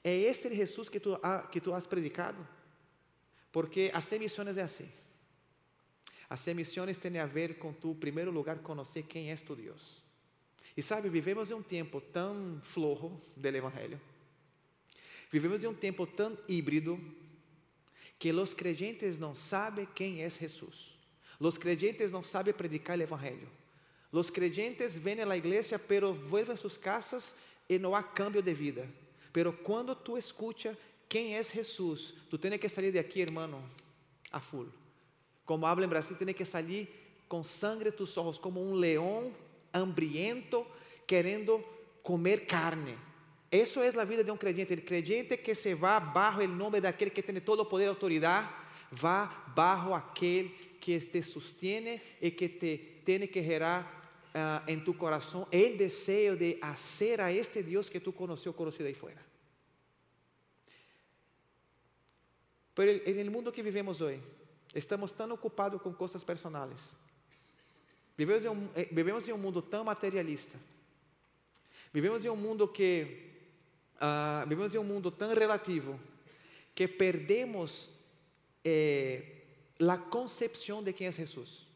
É 0.02 0.16
este 0.16 0.54
Jesus 0.54 0.88
que 0.88 0.98
tu, 0.98 1.18
que 1.52 1.60
tu 1.60 1.74
has 1.74 1.86
predicado? 1.86 2.46
Porque 3.52 3.90
as 3.92 4.10
missões 4.12 4.56
é 4.56 4.62
assim. 4.62 4.90
As 6.28 6.46
missões 6.46 6.96
têm 6.96 7.18
a 7.18 7.26
ver 7.26 7.58
com 7.58 7.72
tu, 7.72 7.94
primeiro 7.94 8.30
lugar, 8.30 8.58
conhecer 8.60 9.02
quem 9.02 9.30
é 9.30 9.34
tu 9.36 9.56
Deus. 9.56 10.00
E 10.76 10.82
sabe, 10.82 11.08
vivemos 11.08 11.50
em 11.50 11.54
um 11.54 11.62
tempo 11.62 12.00
tão 12.00 12.60
flojo 12.62 13.20
do 13.36 13.48
Evangelho, 13.48 14.00
vivemos 15.30 15.64
em 15.64 15.66
um 15.66 15.74
tempo 15.74 16.06
tão 16.06 16.38
híbrido, 16.48 16.98
que 18.18 18.32
os 18.32 18.54
creyentes 18.54 19.18
não 19.18 19.34
sabem 19.34 19.86
quem 19.94 20.22
é 20.22 20.30
Jesus. 20.30 20.94
Os 21.40 21.58
creyentes 21.58 22.12
não 22.12 22.22
sabem 22.22 22.54
predicar 22.54 22.98
o 22.98 23.02
Evangelho. 23.02 23.48
Os 24.12 24.30
creyentes 24.30 24.96
vêm 24.96 25.22
à 25.22 25.36
igreja, 25.36 25.78
pero 25.78 26.12
vuelven 26.12 26.54
a 26.54 26.56
suas 26.56 26.76
casas 26.76 27.36
e 27.68 27.78
não 27.78 27.94
há 27.94 28.02
cambio 28.02 28.42
de 28.42 28.52
vida. 28.52 28.88
Pero 29.32 29.62
cuando 29.62 29.96
tú 29.96 30.16
escuchas 30.16 30.76
quién 31.08 31.38
es 31.38 31.50
Jesús, 31.50 32.14
tú 32.28 32.38
tienes 32.38 32.60
que 32.60 32.68
salir 32.68 32.92
de 32.92 32.98
aquí, 32.98 33.20
hermano, 33.22 33.58
a 34.30 34.40
full. 34.40 34.66
Como 35.44 35.66
habla 35.66 35.84
en 35.84 35.90
Brasil, 35.90 36.16
tienes 36.16 36.36
que 36.36 36.46
salir 36.46 36.88
con 37.28 37.44
sangre 37.44 37.90
de 37.90 37.96
tus 37.96 38.16
ojos, 38.18 38.38
como 38.38 38.60
un 38.60 38.80
león 38.80 39.32
hambriento 39.72 40.66
queriendo 41.06 41.64
comer 42.02 42.46
carne. 42.46 42.96
Eso 43.50 43.82
es 43.82 43.96
la 43.96 44.04
vida 44.04 44.22
de 44.22 44.30
un 44.30 44.38
creyente. 44.38 44.74
El 44.74 44.84
creyente 44.84 45.40
que 45.40 45.54
se 45.54 45.74
va 45.74 45.98
bajo 45.98 46.40
el 46.40 46.56
nombre 46.56 46.80
de 46.80 46.88
aquel 46.88 47.12
que 47.12 47.22
tiene 47.22 47.40
todo 47.40 47.68
poder 47.68 47.86
y 47.86 47.90
autoridad, 47.90 48.48
va 49.04 49.44
bajo 49.54 49.94
aquel 49.94 50.54
que 50.80 51.00
te 51.00 51.22
sostiene 51.22 52.02
y 52.20 52.30
que 52.32 52.48
te 52.48 53.02
tiene 53.04 53.28
que 53.28 53.42
gerar 53.42 53.99
uh, 54.34 54.70
em 54.70 54.80
tu 54.80 54.94
coração 54.94 55.42
o 55.42 55.76
desejo 55.76 56.36
de 56.36 56.58
hacer 56.60 57.20
a 57.20 57.32
este 57.32 57.62
Deus 57.62 57.88
que 57.88 58.00
tu 58.00 58.12
conheceu 58.12 58.52
conocido 58.52 58.86
aí 58.86 58.94
fora. 58.94 59.30
Pero 62.74 63.24
no 63.24 63.30
mundo 63.30 63.52
que 63.52 63.62
vivemos 63.62 64.00
hoje, 64.00 64.22
Estamos 64.74 65.10
tão 65.12 65.30
ocupados 65.32 65.82
com 65.82 65.92
coisas 65.92 66.22
personais. 66.22 66.92
Vivemos 68.16 68.44
em, 68.44 68.48
um, 68.48 68.68
eh, 68.76 68.88
vivemos 68.92 69.28
em 69.28 69.32
um 69.32 69.38
mundo 69.38 69.60
tão 69.60 69.82
materialista. 69.84 70.58
Vivemos 71.92 72.24
em 72.24 72.28
um 72.28 72.36
mundo 72.36 72.68
que 72.68 73.32
uh, 73.96 74.48
vivemos 74.48 74.74
em 74.74 74.78
um 74.78 74.84
mundo 74.84 75.10
tão 75.10 75.34
relativo 75.34 75.98
que 76.72 76.86
perdemos 76.86 77.90
eh, 78.64 79.22
a 79.80 79.98
concepção 79.98 80.82
de 80.84 80.92
quem 80.92 81.08
é 81.08 81.12
Jesus. 81.12 81.66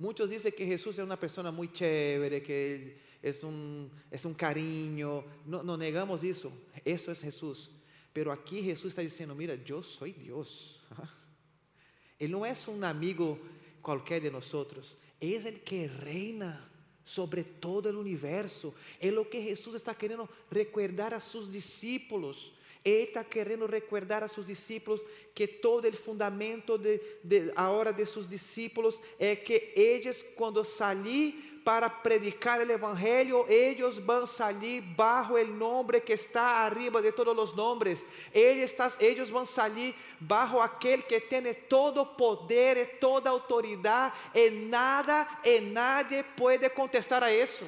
Muchos 0.00 0.30
dicen 0.30 0.54
que 0.56 0.64
Jesús 0.64 0.98
es 0.98 1.04
una 1.04 1.20
persona 1.20 1.50
muy 1.50 1.70
chévere, 1.70 2.42
que 2.42 2.96
es 3.20 3.44
un, 3.44 3.90
es 4.10 4.24
un 4.24 4.32
cariño. 4.32 5.22
No, 5.44 5.62
no 5.62 5.76
negamos 5.76 6.24
eso. 6.24 6.50
Eso 6.82 7.12
es 7.12 7.20
Jesús. 7.20 7.70
Pero 8.10 8.32
aquí 8.32 8.62
Jesús 8.62 8.86
está 8.92 9.02
diciendo, 9.02 9.34
mira, 9.34 9.54
yo 9.62 9.82
soy 9.82 10.12
Dios. 10.12 10.80
Él 12.18 12.30
no 12.30 12.46
es 12.46 12.66
un 12.66 12.82
amigo 12.82 13.38
cualquiera 13.82 14.24
de 14.24 14.30
nosotros. 14.30 14.96
Es 15.20 15.44
el 15.44 15.60
que 15.60 15.86
reina 15.86 16.66
sobre 17.04 17.44
todo 17.44 17.90
el 17.90 17.96
universo. 17.96 18.74
Es 18.98 19.12
lo 19.12 19.28
que 19.28 19.42
Jesús 19.42 19.74
está 19.74 19.94
queriendo 19.94 20.30
recordar 20.50 21.12
a 21.12 21.20
sus 21.20 21.50
discípulos. 21.50 22.54
Ele 22.84 23.04
está 23.04 23.22
querendo 23.22 23.66
recordar 23.66 24.22
a 24.22 24.28
seus 24.28 24.46
discípulos 24.46 25.02
que 25.34 25.46
todo 25.46 25.86
o 25.86 25.92
fundamento 25.92 26.78
de, 26.78 27.00
de 27.22 27.52
a 27.54 27.70
hora 27.70 27.92
de 27.92 28.06
seus 28.06 28.26
discípulos 28.26 29.00
é 29.18 29.36
que 29.36 29.72
eles, 29.76 30.22
quando 30.22 30.64
sair 30.64 31.50
para 31.64 31.90
predicar 31.90 32.58
o 32.60 32.72
Evangelho, 32.72 33.44
eles 33.48 33.98
vão 33.98 34.26
sair 34.26 34.80
bajo 34.80 35.34
o 35.34 35.46
nome 35.46 36.00
que 36.00 36.14
está 36.14 36.42
arriba 36.64 37.02
de 37.02 37.12
todos 37.12 37.36
os 37.36 37.54
nomes. 37.54 38.04
Eles, 38.32 38.74
eles 38.98 39.28
vão 39.28 39.44
sair 39.44 39.94
bajo 40.18 40.58
aquele 40.58 41.02
que 41.02 41.20
tem 41.20 41.52
todo 41.68 42.06
poder 42.06 42.76
e 42.78 42.86
toda 42.86 43.28
autoridade, 43.28 44.14
e 44.34 44.48
nada 44.50 45.28
e 45.44 45.60
nadie 45.60 46.22
pode 46.36 46.68
contestar 46.70 47.22
a 47.22 47.32
isso. 47.32 47.66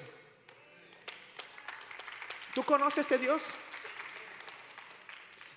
¿Tu 2.54 2.62
conheces 2.62 2.98
este 2.98 3.18
Deus? 3.18 3.42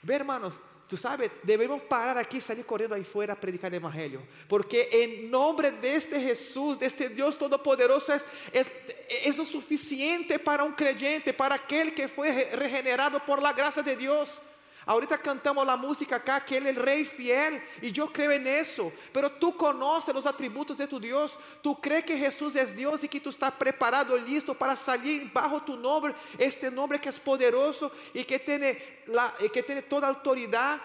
Ve, 0.06 0.16
hermanos, 0.16 0.54
Tú 0.88 0.98
sabes, 0.98 1.32
debemos 1.42 1.82
parar 1.82 2.16
aquí 2.20 2.40
salir 2.40 2.64
corriendo 2.64 2.96
ahí 2.96 3.04
fuera 3.04 3.34
a 3.34 3.36
predicar 3.36 3.72
el 3.74 3.78
Evangelio. 3.78 4.22
Porque 4.48 4.88
en 4.92 5.32
nombre 5.32 5.72
de 5.72 5.96
este 5.96 6.22
Jesús, 6.22 6.78
de 6.78 6.86
este 6.86 7.10
Dios 7.10 7.40
Todopoderoso, 7.40 8.14
es, 8.14 8.24
es, 8.52 8.68
es 9.10 9.36
suficiente 9.48 10.38
para 10.38 10.64
un 10.64 10.74
creyente, 10.74 11.34
para 11.34 11.56
aquel 11.56 11.96
que 11.96 12.08
fue 12.08 12.52
regenerado 12.54 13.20
por 13.26 13.42
la 13.42 13.52
gracia 13.52 13.82
de 13.82 13.98
Dios. 13.98 14.40
Ahorita 14.86 15.18
cantamos 15.18 15.66
la 15.66 15.76
música 15.76 16.18
acá, 16.18 16.46
que 16.46 16.58
Él 16.58 16.68
es 16.68 16.78
el 16.78 16.84
Rey 16.84 17.06
fiel, 17.06 17.62
y 17.82 17.92
yo 17.92 18.12
creo 18.14 18.32
en 18.32 18.46
eso. 18.46 18.94
Pero 19.12 19.32
tú 19.32 19.58
conoces 19.58 20.14
los 20.14 20.26
atributos 20.26 20.78
de 20.78 20.88
tu 20.88 21.00
Dios, 21.00 21.40
tú 21.64 21.80
crees 21.82 22.06
que 22.06 22.18
Jesús 22.18 22.56
es 22.56 22.76
Dios 22.76 23.04
y 23.04 23.10
que 23.10 23.20
tú 23.20 23.30
estás 23.30 23.54
preparado, 23.54 24.16
listo 24.18 24.54
para 24.54 24.76
salir 24.76 25.32
bajo 25.34 25.62
tu 25.64 25.76
nombre, 25.76 26.14
este 26.38 26.70
nombre 26.70 27.02
que 27.02 27.10
es 27.10 27.20
poderoso 27.20 27.92
y 28.14 28.24
que 28.24 28.38
tiene, 28.38 29.04
y 29.40 29.50
que 29.50 29.64
tiene 29.64 29.82
toda 29.82 30.08
autoridad, 30.08 30.80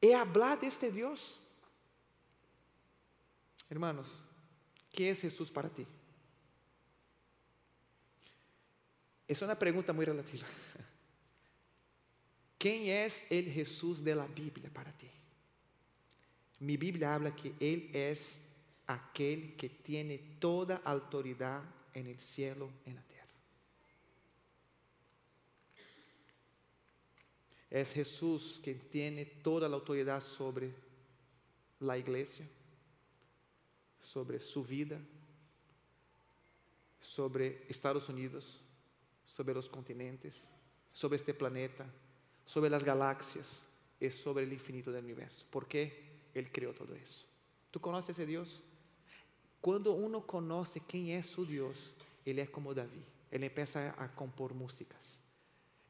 y 0.00 0.12
hablar 0.12 0.58
de 0.58 0.68
este 0.68 0.90
Dios. 0.90 1.40
Hermanos, 3.68 4.22
¿qué 4.92 5.10
es 5.10 5.20
Jesús 5.20 5.50
para 5.50 5.68
ti? 5.68 5.86
Es 9.26 9.40
una 9.42 9.58
pregunta 9.58 9.92
muy 9.92 10.04
relativa. 10.04 10.46
¿Quién 12.64 12.86
es 12.86 13.30
el 13.30 13.52
Jesús 13.52 14.02
de 14.02 14.14
la 14.14 14.26
Biblia 14.26 14.70
para 14.72 14.90
ti? 14.90 15.10
Mi 16.60 16.78
Biblia 16.78 17.14
habla 17.14 17.36
que 17.36 17.52
Él 17.60 17.90
es 17.92 18.40
aquel 18.86 19.54
que 19.54 19.68
tiene 19.68 20.16
toda 20.38 20.80
autoridad 20.82 21.62
en 21.92 22.06
el 22.06 22.18
cielo 22.18 22.70
en 22.86 22.94
la 22.94 23.02
tierra. 23.02 23.28
Es 27.68 27.92
Jesús 27.92 28.62
quien 28.64 28.80
tiene 28.88 29.26
toda 29.26 29.68
la 29.68 29.74
autoridad 29.74 30.22
sobre 30.22 30.72
la 31.80 31.98
iglesia, 31.98 32.48
sobre 34.00 34.40
su 34.40 34.64
vida, 34.64 34.98
sobre 36.98 37.66
Estados 37.68 38.08
Unidos, 38.08 38.64
sobre 39.26 39.52
los 39.52 39.68
continentes, 39.68 40.50
sobre 40.94 41.16
este 41.16 41.34
planeta, 41.34 41.84
sobre 42.44 42.70
las 42.70 42.84
galaxias, 42.84 43.66
es 44.00 44.14
sobre 44.14 44.44
el 44.44 44.52
infinito 44.52 44.92
del 44.92 45.04
universo. 45.04 45.46
¿Por 45.50 45.66
qué? 45.66 46.28
Él 46.34 46.50
creó 46.50 46.74
todo 46.74 46.94
eso. 46.94 47.26
¿Tú 47.70 47.80
conoces 47.80 48.10
a 48.10 48.12
ese 48.22 48.26
Dios? 48.26 48.62
Cuando 49.60 49.92
uno 49.92 50.26
conoce 50.26 50.82
quién 50.86 51.08
es 51.08 51.26
su 51.26 51.46
Dios, 51.46 51.94
él 52.24 52.38
es 52.38 52.50
como 52.50 52.74
David. 52.74 53.02
Él 53.30 53.44
empieza 53.44 53.94
a 54.02 54.14
compor 54.14 54.54
músicas. 54.54 55.22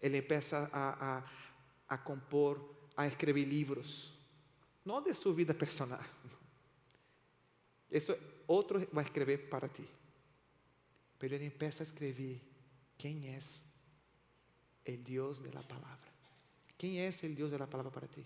Él 0.00 0.14
empieza 0.14 0.70
a, 0.72 1.24
a 1.88 2.04
compor, 2.04 2.88
a 2.96 3.06
escribir 3.06 3.48
libros. 3.48 4.16
No 4.84 5.00
de 5.00 5.14
su 5.14 5.34
vida 5.34 5.54
personal. 5.54 6.00
Eso 7.90 8.16
otro 8.46 8.80
va 8.96 9.02
a 9.02 9.04
escribir 9.04 9.48
para 9.48 9.68
ti. 9.68 9.86
Pero 11.18 11.36
él 11.36 11.42
empieza 11.42 11.82
a 11.82 11.86
escribir 11.86 12.42
quién 12.98 13.22
es 13.24 13.66
el 14.84 15.02
Dios 15.02 15.42
de 15.42 15.52
la 15.52 15.62
palabra. 15.62 16.13
¿Quién 16.84 16.96
es 16.96 17.24
el 17.24 17.34
Dios 17.34 17.50
de 17.50 17.58
la 17.58 17.66
palabra 17.66 17.90
para 17.90 18.06
ti? 18.06 18.22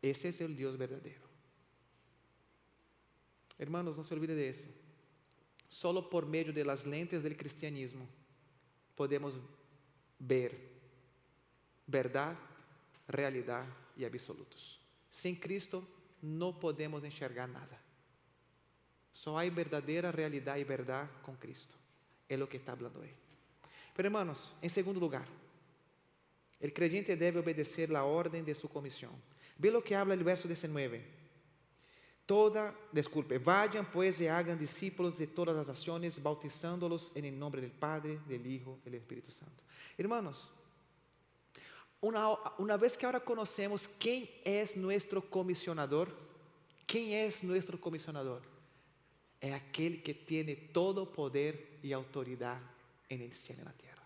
Ese 0.00 0.28
es 0.28 0.40
el 0.40 0.56
Dios 0.56 0.78
verdadero. 0.78 1.26
Hermanos, 3.58 3.96
no 3.96 4.04
se 4.04 4.14
olvide 4.14 4.36
de 4.36 4.50
eso. 4.50 4.68
Solo 5.68 6.08
por 6.08 6.26
medio 6.26 6.52
de 6.52 6.64
las 6.64 6.86
lentes 6.86 7.24
del 7.24 7.36
cristianismo 7.36 8.06
podemos 8.94 9.34
ver 10.16 10.56
verdade, 11.88 12.38
realidade 13.08 13.68
e 13.96 14.06
absolutos. 14.06 14.78
Sem 15.10 15.34
Cristo 15.34 15.84
não 16.22 16.52
podemos 16.52 17.02
enxergar 17.02 17.48
nada. 17.48 17.80
Só 19.12 19.36
há 19.36 19.50
verdadeira 19.50 20.12
realidade 20.12 20.60
e 20.60 20.64
verdade 20.64 21.10
com 21.24 21.34
Cristo. 21.34 21.74
É 22.28 22.36
o 22.38 22.46
que 22.46 22.58
está 22.58 22.76
falando 22.76 23.02
aí. 23.02 23.12
Pero 23.92 24.06
hermanos, 24.06 24.54
em 24.62 24.68
segundo 24.68 25.00
lugar, 25.00 25.26
o 26.62 26.70
creyente 26.70 27.16
deve 27.16 27.38
obedecer 27.38 27.94
a 27.94 28.04
ordem 28.04 28.42
de 28.42 28.54
sua 28.54 28.70
comissão. 28.70 29.12
Ve 29.58 29.70
lo 29.70 29.82
que 29.82 29.94
habla 29.94 30.14
o 30.14 30.24
verso 30.24 30.48
19. 30.48 31.02
Toda, 32.26 32.74
disculpe, 32.90 33.38
vayan 33.38 33.84
pues 33.84 34.18
y 34.20 34.28
hagan 34.28 34.58
discípulos 34.58 35.18
de 35.18 35.26
todas 35.26 35.54
las 35.54 35.68
naciones, 35.68 36.22
bautizándolos 36.22 37.14
en 37.14 37.26
el 37.26 37.38
nombre 37.38 37.60
del 37.60 37.70
Padre, 37.70 38.18
del 38.26 38.46
Hijo 38.46 38.78
y 38.80 38.84
del 38.84 39.00
Espíritu 39.00 39.30
Santo. 39.30 39.62
Hermanos, 39.98 40.50
una, 42.00 42.30
una 42.56 42.78
vez 42.78 42.96
que 42.96 43.04
ahora 43.04 43.20
conocemos 43.20 43.86
quién 43.86 44.28
es 44.42 44.74
nuestro 44.74 45.28
comisionador, 45.28 46.08
quién 46.86 47.10
es 47.10 47.44
nuestro 47.44 47.78
comisionador, 47.78 48.42
es 49.38 49.52
aquel 49.52 50.02
que 50.02 50.14
tiene 50.14 50.54
todo 50.54 51.12
poder 51.12 51.78
y 51.82 51.92
autoridad 51.92 52.58
en 53.10 53.20
el 53.20 53.34
cielo 53.34 53.58
y 53.58 53.60
en 53.60 53.66
la 53.66 53.72
tierra. 53.76 54.02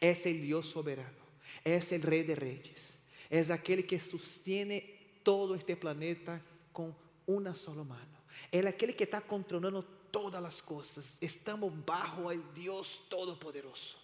Es 0.00 0.26
el 0.26 0.40
Dios 0.42 0.68
soberano, 0.68 1.17
es 1.64 1.92
el 1.92 2.02
rey 2.02 2.22
de 2.22 2.36
reyes. 2.36 2.98
Es 3.30 3.50
aquel 3.50 3.86
que 3.86 4.00
sostiene 4.00 5.20
todo 5.22 5.54
este 5.54 5.76
planeta 5.76 6.40
con 6.72 6.94
una 7.26 7.54
sola 7.54 7.84
mano. 7.84 8.18
Es 8.50 8.64
aquel 8.64 8.96
que 8.96 9.04
está 9.04 9.20
controlando 9.20 9.82
todas 10.10 10.42
las 10.42 10.62
cosas. 10.62 11.18
Estamos 11.20 11.72
bajo 11.84 12.30
el 12.30 12.42
Dios 12.54 13.02
Todopoderoso. 13.08 13.98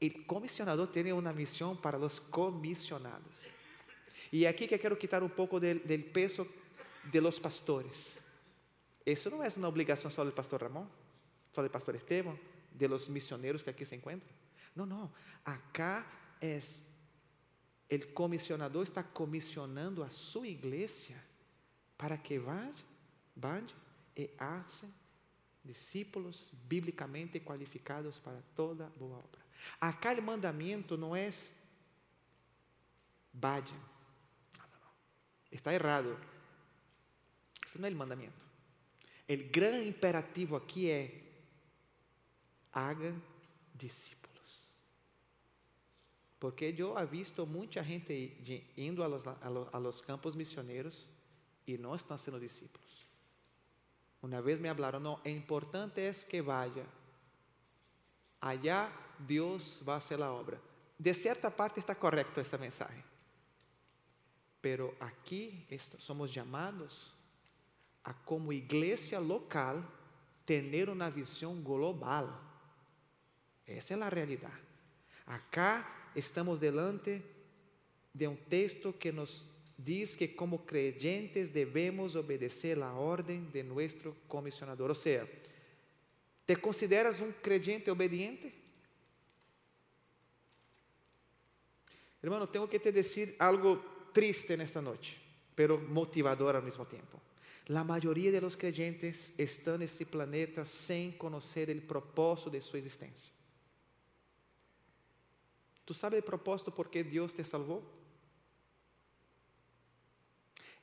El 0.00 0.26
comisionador 0.26 0.92
tiene 0.92 1.12
una 1.12 1.32
misión 1.32 1.76
para 1.76 1.98
los 1.98 2.20
comisionados. 2.20 3.46
Y 4.30 4.44
aquí 4.44 4.68
que 4.68 4.78
quiero 4.78 4.98
quitar 4.98 5.22
un 5.22 5.30
poco 5.30 5.58
del, 5.58 5.84
del 5.86 6.04
peso 6.04 6.46
de 7.10 7.20
los 7.20 7.40
pastores. 7.40 8.18
Eso 9.04 9.30
no 9.30 9.42
es 9.42 9.56
una 9.56 9.68
obligación 9.68 10.12
solo 10.12 10.26
del 10.26 10.34
pastor 10.34 10.60
Ramón, 10.62 10.88
solo 11.52 11.62
del 11.62 11.72
pastor 11.72 11.96
Esteban, 11.96 12.38
de 12.70 12.88
los 12.88 13.08
misioneros 13.08 13.62
que 13.62 13.70
aquí 13.70 13.84
se 13.84 13.94
encuentran. 13.94 14.36
Não, 14.78 14.86
não. 14.86 15.12
Acá 15.44 16.06
é 16.40 16.60
o 17.90 18.12
comissionador 18.12 18.84
está 18.84 19.02
comissionando 19.02 20.04
a 20.04 20.10
sua 20.10 20.46
igreja 20.46 21.16
para 21.96 22.16
que 22.16 22.38
vá, 22.38 22.70
vá 23.34 23.60
e 24.16 24.30
haja 24.38 24.88
discípulos 25.64 26.52
biblicamente 26.68 27.40
qualificados 27.40 28.20
para 28.20 28.40
toda 28.54 28.86
boa 28.90 29.18
obra. 29.18 29.40
Acá 29.80 30.12
o 30.12 30.22
mandamento 30.22 30.96
não 30.96 31.16
é 31.16 31.28
vayan. 33.34 33.64
Está 35.50 35.74
errado. 35.74 36.16
Isso 37.66 37.80
não 37.80 37.88
é 37.88 37.90
o 37.90 37.96
mandamento. 37.96 38.46
O 39.28 39.50
grande 39.50 39.88
imperativo 39.88 40.54
aqui 40.54 40.88
é 40.88 41.20
haga 42.72 43.20
discípulos. 43.74 44.27
Porque 46.38 46.74
eu 46.76 46.96
he 46.96 47.06
visto 47.06 47.46
muita 47.46 47.82
gente 47.82 48.36
indo 48.76 49.02
a 49.02 49.08
los, 49.08 49.26
a 49.26 49.78
los 49.78 50.00
campos 50.00 50.36
missioneros 50.36 51.08
e 51.66 51.76
não 51.76 51.94
estão 51.94 52.16
sendo 52.16 52.38
discípulos. 52.38 53.06
Uma 54.22 54.40
vez 54.40 54.60
me 54.60 54.72
falaram, 54.72 55.00
não, 55.00 55.20
é 55.24 55.30
importante 55.30 56.00
é 56.00 56.12
que 56.12 56.40
vaya. 56.40 56.86
Allá 58.40 58.92
Deus 59.18 59.80
vai 59.82 60.00
fazer 60.00 60.22
a 60.22 60.32
obra. 60.32 60.60
De 60.98 61.14
certa 61.14 61.50
parte 61.50 61.80
está 61.80 61.94
correcto 61.94 62.40
esta 62.40 62.58
mensagem. 62.58 63.04
Pero 64.60 64.96
aqui 64.98 65.66
somos 65.98 66.30
chamados 66.30 67.14
a 68.04 68.12
como 68.12 68.52
igreja 68.52 69.18
local 69.18 69.82
ter 70.44 70.88
uma 70.88 71.10
visão 71.10 71.60
global. 71.60 72.42
Essa 73.66 73.94
é 73.94 74.02
a 74.02 74.08
realidade. 74.08 74.62
Acá 75.26 76.07
estamos 76.18 76.58
delante 76.58 77.22
de 78.12 78.26
um 78.26 78.36
texto 78.36 78.92
que 78.92 79.12
nos 79.12 79.48
diz 79.76 80.16
que 80.16 80.34
como 80.34 80.66
creyentes 80.66 81.50
devemos 81.50 82.16
obedecer 82.16 82.82
a 82.82 82.92
ordem 82.92 83.44
de 83.52 83.62
nosso 83.62 84.16
comissionador. 84.26 84.90
Ou 84.90 84.94
seja, 84.94 85.28
¿te 86.44 86.56
consideras 86.56 87.20
um 87.20 87.30
creyente 87.30 87.90
obediente? 87.90 88.52
Hermano, 92.20 92.48
tenho 92.48 92.68
que 92.68 92.80
te 92.80 92.90
dizer 92.90 93.36
algo 93.38 93.76
triste 94.12 94.56
nesta 94.56 94.82
noite, 94.82 95.16
pero 95.54 95.78
motivador 95.78 96.56
ao 96.56 96.62
mesmo 96.62 96.84
tempo. 96.84 97.22
La 97.68 97.84
mayoría 97.84 98.32
de 98.32 98.40
los 98.40 98.56
creyentes 98.56 99.34
están 99.38 99.78
nesse 99.78 100.04
planeta 100.04 100.64
sem 100.64 101.12
conhecer 101.12 101.70
o 101.70 101.80
propósito 101.86 102.50
de 102.50 102.60
sua 102.60 102.78
existência. 102.78 103.30
¿Tu 105.88 105.94
sabes 105.94 106.20
o 106.20 106.22
propósito 106.22 106.70
por 106.70 106.90
que 106.90 107.02
Deus 107.02 107.32
te 107.32 107.42
salvou? 107.42 107.82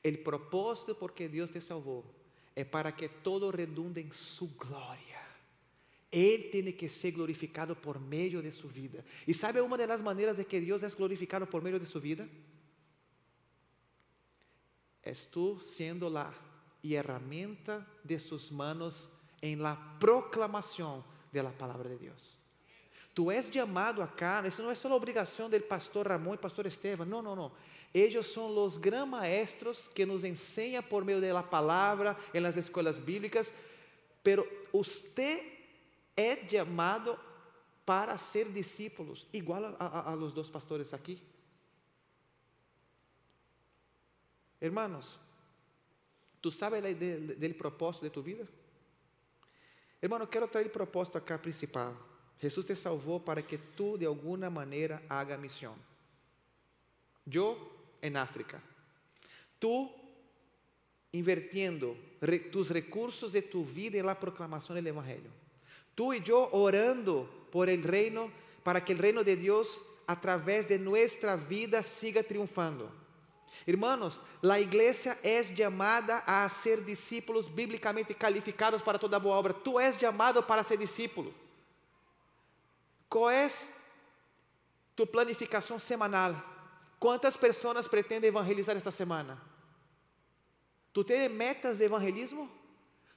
El 0.02 0.18
propósito 0.24 0.98
por 0.98 1.14
que 1.14 1.30
Deus 1.30 1.52
te 1.52 1.62
salvou 1.62 2.04
é 2.56 2.66
para 2.66 2.92
que 2.92 3.08
todo 3.08 3.52
redunde 3.52 4.02
em 4.02 4.12
sua 4.12 4.50
glória. 4.58 5.22
Ele 6.12 6.50
tem 6.50 6.74
que 6.74 6.90
ser 6.90 7.12
glorificado 7.12 7.76
por 7.76 8.00
meio 8.00 8.42
de 8.42 8.52
sua 8.52 8.72
vida. 8.72 9.06
E 9.28 9.34
sabe 9.36 9.62
uma 9.62 9.78
das 9.78 10.02
maneiras 10.02 10.38
de 10.38 10.44
que 10.44 10.60
Deus 10.60 10.82
é 10.82 10.90
glorificado 10.90 11.46
por 11.46 11.62
meio 11.62 11.80
de 11.80 11.86
sua 11.86 12.02
vida? 12.02 12.28
És 15.04 15.28
tu 15.28 15.60
sendo 15.60 16.10
la 16.10 16.34
herramienta 16.82 17.86
de 18.04 18.18
suas 18.18 18.50
manos 18.50 19.12
em 19.40 19.56
la 19.58 19.76
proclamação 20.00 21.06
de 21.32 21.44
la 21.44 21.52
palavra 21.52 21.90
de 21.90 21.98
Deus. 21.98 22.44
Tu 23.16 23.32
és 23.32 23.50
chamado 23.50 24.02
acá, 24.02 24.46
isso 24.46 24.62
não 24.62 24.70
é 24.70 24.76
só 24.76 24.94
obrigação 24.94 25.50
do 25.50 25.58
pastor 25.62 26.06
Ramon 26.06 26.34
e 26.34 26.38
pastor 26.38 26.66
Estevam, 26.66 27.06
não, 27.06 27.22
não, 27.22 27.34
não. 27.34 27.52
Eles 27.94 28.28
são 28.28 28.54
os 28.66 28.76
gran 28.76 29.06
maestros 29.06 29.88
que 29.88 30.06
nos 30.06 30.26
enseñam 30.26 30.84
por 30.84 31.06
meio 31.06 31.22
da 31.22 31.42
palavra 31.42 32.18
em 32.34 32.42
las 32.42 32.58
escolas 32.58 33.00
bíblicas, 33.00 33.54
pero 34.22 34.46
usted 34.74 35.40
é 36.14 36.36
chamado 36.46 37.18
para 37.86 38.18
ser 38.18 38.52
discípulos, 38.52 39.30
igual 39.32 39.78
a, 39.80 39.86
a, 39.86 40.12
a 40.12 40.16
los 40.16 40.34
dos 40.34 40.50
pastores 40.50 40.94
aqui. 40.94 41.18
Hermanos, 44.60 45.18
¿tú 46.42 46.52
sabes 46.52 46.84
a 46.84 46.88
del 46.88 47.56
propósito 47.56 48.04
de 48.04 48.10
tu 48.10 48.22
vida? 48.22 48.46
Hermano, 50.02 50.30
quero 50.30 50.50
trazer 50.50 50.68
o 50.68 50.74
propósito 50.74 51.18
acá 51.18 51.38
principal. 51.38 51.96
Jesus 52.42 52.66
te 52.66 52.76
salvou 52.76 53.20
para 53.20 53.42
que 53.42 53.58
tu 53.58 53.98
de 53.98 54.06
alguma 54.06 54.50
maneira 54.50 55.02
haga 55.10 55.38
missão. 55.38 55.76
Eu 57.32 57.58
en 58.02 58.18
África. 58.18 58.62
Tú 59.60 59.90
invirtiendo 61.12 61.98
tus 62.52 62.70
recursos 62.70 63.34
de 63.34 63.42
tu 63.42 63.64
vida 63.64 63.98
en 63.98 64.06
la 64.06 64.20
proclamación 64.20 64.76
del 64.76 64.88
Evangelio. 64.88 65.32
Tú 65.96 66.14
y 66.14 66.22
yo 66.22 66.50
orando 66.52 67.48
por 67.52 67.70
el 67.70 67.84
reino, 67.84 68.30
para 68.64 68.84
que 68.84 68.94
el 68.94 69.00
reino 69.00 69.24
de 69.24 69.36
Dios 69.36 69.86
a 70.06 70.20
través 70.20 70.68
de 70.68 70.78
nuestra 70.78 71.36
vida 71.36 71.82
siga 71.82 72.22
triunfando. 72.22 72.92
Hermanos, 73.66 74.22
la 74.42 74.60
iglesia 74.60 75.18
es 75.24 75.56
llamada 75.56 76.24
a 76.28 76.48
ser 76.50 76.86
discípulos 76.86 77.54
bíblicamente 77.54 78.14
calificados 78.14 78.84
para 78.84 79.00
toda 79.00 79.18
boa 79.18 79.38
obra. 79.38 79.54
Tú 79.54 79.80
és 79.80 79.98
llamado 79.98 80.46
para 80.46 80.64
ser 80.64 80.78
discípulo. 80.78 81.32
Qual 83.16 83.30
é 83.30 83.48
tu 84.94 85.08
planificação 85.08 85.80
semanal? 85.80 86.36
Quantas 87.00 87.38
pessoas 87.38 87.88
pretendem 87.88 88.28
evangelizar 88.28 88.76
esta 88.76 88.92
semana? 88.92 89.42
Tu 90.92 91.02
tens 91.02 91.32
metas 91.32 91.78
de 91.78 91.86
evangelismo? 91.86 92.52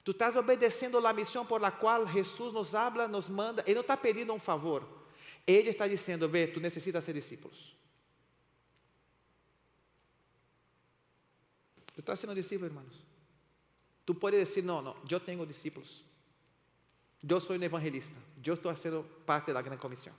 Tu 0.05 0.11
estás 0.11 0.37
obedecendo 0.37 1.05
a 1.05 1.11
missão 1.11 1.45
por 1.45 1.59
la 1.59 1.69
qual 1.69 2.07
Jesus 2.07 2.53
nos 2.53 2.73
habla, 2.73 3.09
nos 3.09 3.27
manda. 3.27 3.61
Ele 3.65 3.73
não 3.73 3.81
está 3.81 3.97
pedindo 3.97 4.33
um 4.33 4.39
favor. 4.39 4.87
Ele 5.45 5.71
está 5.71 5.85
dizendo: 5.85 6.29
Vê, 6.29 6.47
tu 6.47 6.61
necessitas 6.61 7.03
ser 7.03 7.11
discípulos. 7.11 7.75
Tu 11.93 11.99
estás 11.99 12.17
sendo 12.17 12.33
discípulo, 12.33 12.67
irmãos? 12.67 13.05
Tu 14.05 14.15
podes 14.15 14.47
dizer: 14.47 14.61
Não, 14.61 14.81
não, 14.81 14.95
eu 15.11 15.19
tenho 15.19 15.45
discípulos. 15.45 16.08
Eu 17.27 17.39
sou 17.39 17.55
um 17.55 17.63
evangelista. 17.63 18.17
Eu 18.43 18.53
estou 18.53 18.75
sendo 18.75 19.03
parte 19.25 19.51
da 19.51 19.61
grande 19.61 19.81
comissão. 19.81 20.13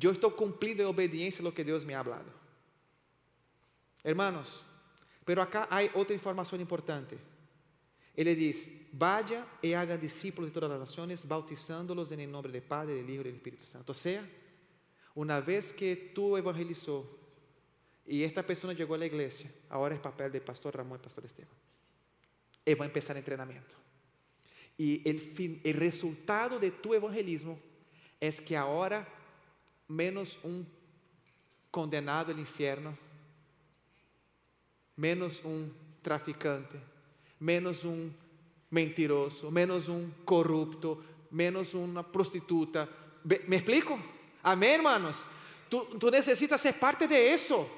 Eu 0.00 0.12
estou 0.12 0.30
cumprindo 0.30 0.82
em 0.82 0.84
obediência 0.86 1.42
lo 1.42 1.52
que 1.52 1.64
Deus 1.64 1.84
me 1.84 1.94
ha 1.94 2.00
hablado. 2.00 2.32
Hermanos, 4.04 4.64
pero 5.24 5.42
acá 5.42 5.66
hay 5.70 5.90
outra 5.94 6.14
informação 6.14 6.60
importante. 6.60 7.18
Ele 8.16 8.34
diz: 8.34 8.70
Vaya 8.92 9.46
e 9.62 9.74
haga 9.74 9.96
discípulos 9.96 10.50
de 10.50 10.54
todas 10.54 10.70
as 10.70 10.80
nações, 10.80 11.24
bautizándolos 11.24 12.10
em 12.12 12.26
nome 12.26 12.48
do 12.48 12.62
Padre, 12.62 13.02
do 13.02 13.10
Hijo 13.10 13.20
e 13.20 13.24
do 13.24 13.36
Espírito 13.36 13.66
Santo. 13.66 13.90
Ou 13.90 13.94
seja, 13.94 14.24
Una 15.14 15.40
vez 15.40 15.72
que 15.72 15.96
tú 16.14 16.36
evangelizó 16.36 17.04
y 18.06 18.22
esta 18.22 18.44
persona 18.44 18.72
llegó 18.72 18.94
a 18.94 18.98
la 18.98 19.06
iglesia, 19.06 19.50
ahora 19.68 19.94
es 19.94 20.00
papel 20.00 20.30
del 20.32 20.42
pastor 20.42 20.76
Ramón 20.76 20.98
y 21.00 21.02
pastor 21.02 21.24
Esteban. 21.24 21.52
Él 22.64 22.80
va 22.80 22.84
a 22.84 22.88
empezar 22.88 23.16
el 23.16 23.20
entrenamiento. 23.20 23.76
Y 24.80 25.06
el, 25.06 25.20
fin, 25.20 25.60
el 25.62 25.74
resultado 25.74 26.58
de 26.58 26.70
tu 26.70 26.94
evangelismo 26.94 27.58
es 28.18 28.40
que 28.40 28.56
ahora 28.56 29.06
menos 29.86 30.38
un 30.42 30.66
condenado 31.70 32.32
al 32.32 32.38
infierno, 32.38 32.96
menos 34.96 35.44
un 35.44 35.70
traficante, 36.00 36.80
menos 37.38 37.84
un 37.84 38.10
mentiroso, 38.70 39.50
menos 39.50 39.90
un 39.90 40.14
corrupto, 40.24 41.04
menos 41.30 41.74
una 41.74 42.02
prostituta. 42.02 42.88
¿Me 43.22 43.56
explico? 43.56 43.98
Amén, 44.42 44.76
hermanos. 44.76 45.26
Tú, 45.68 45.84
tú, 45.98 46.10
necesitas 46.10 46.58
ser 46.58 46.80
parte 46.80 47.06
de 47.06 47.34
eso. 47.34 47.68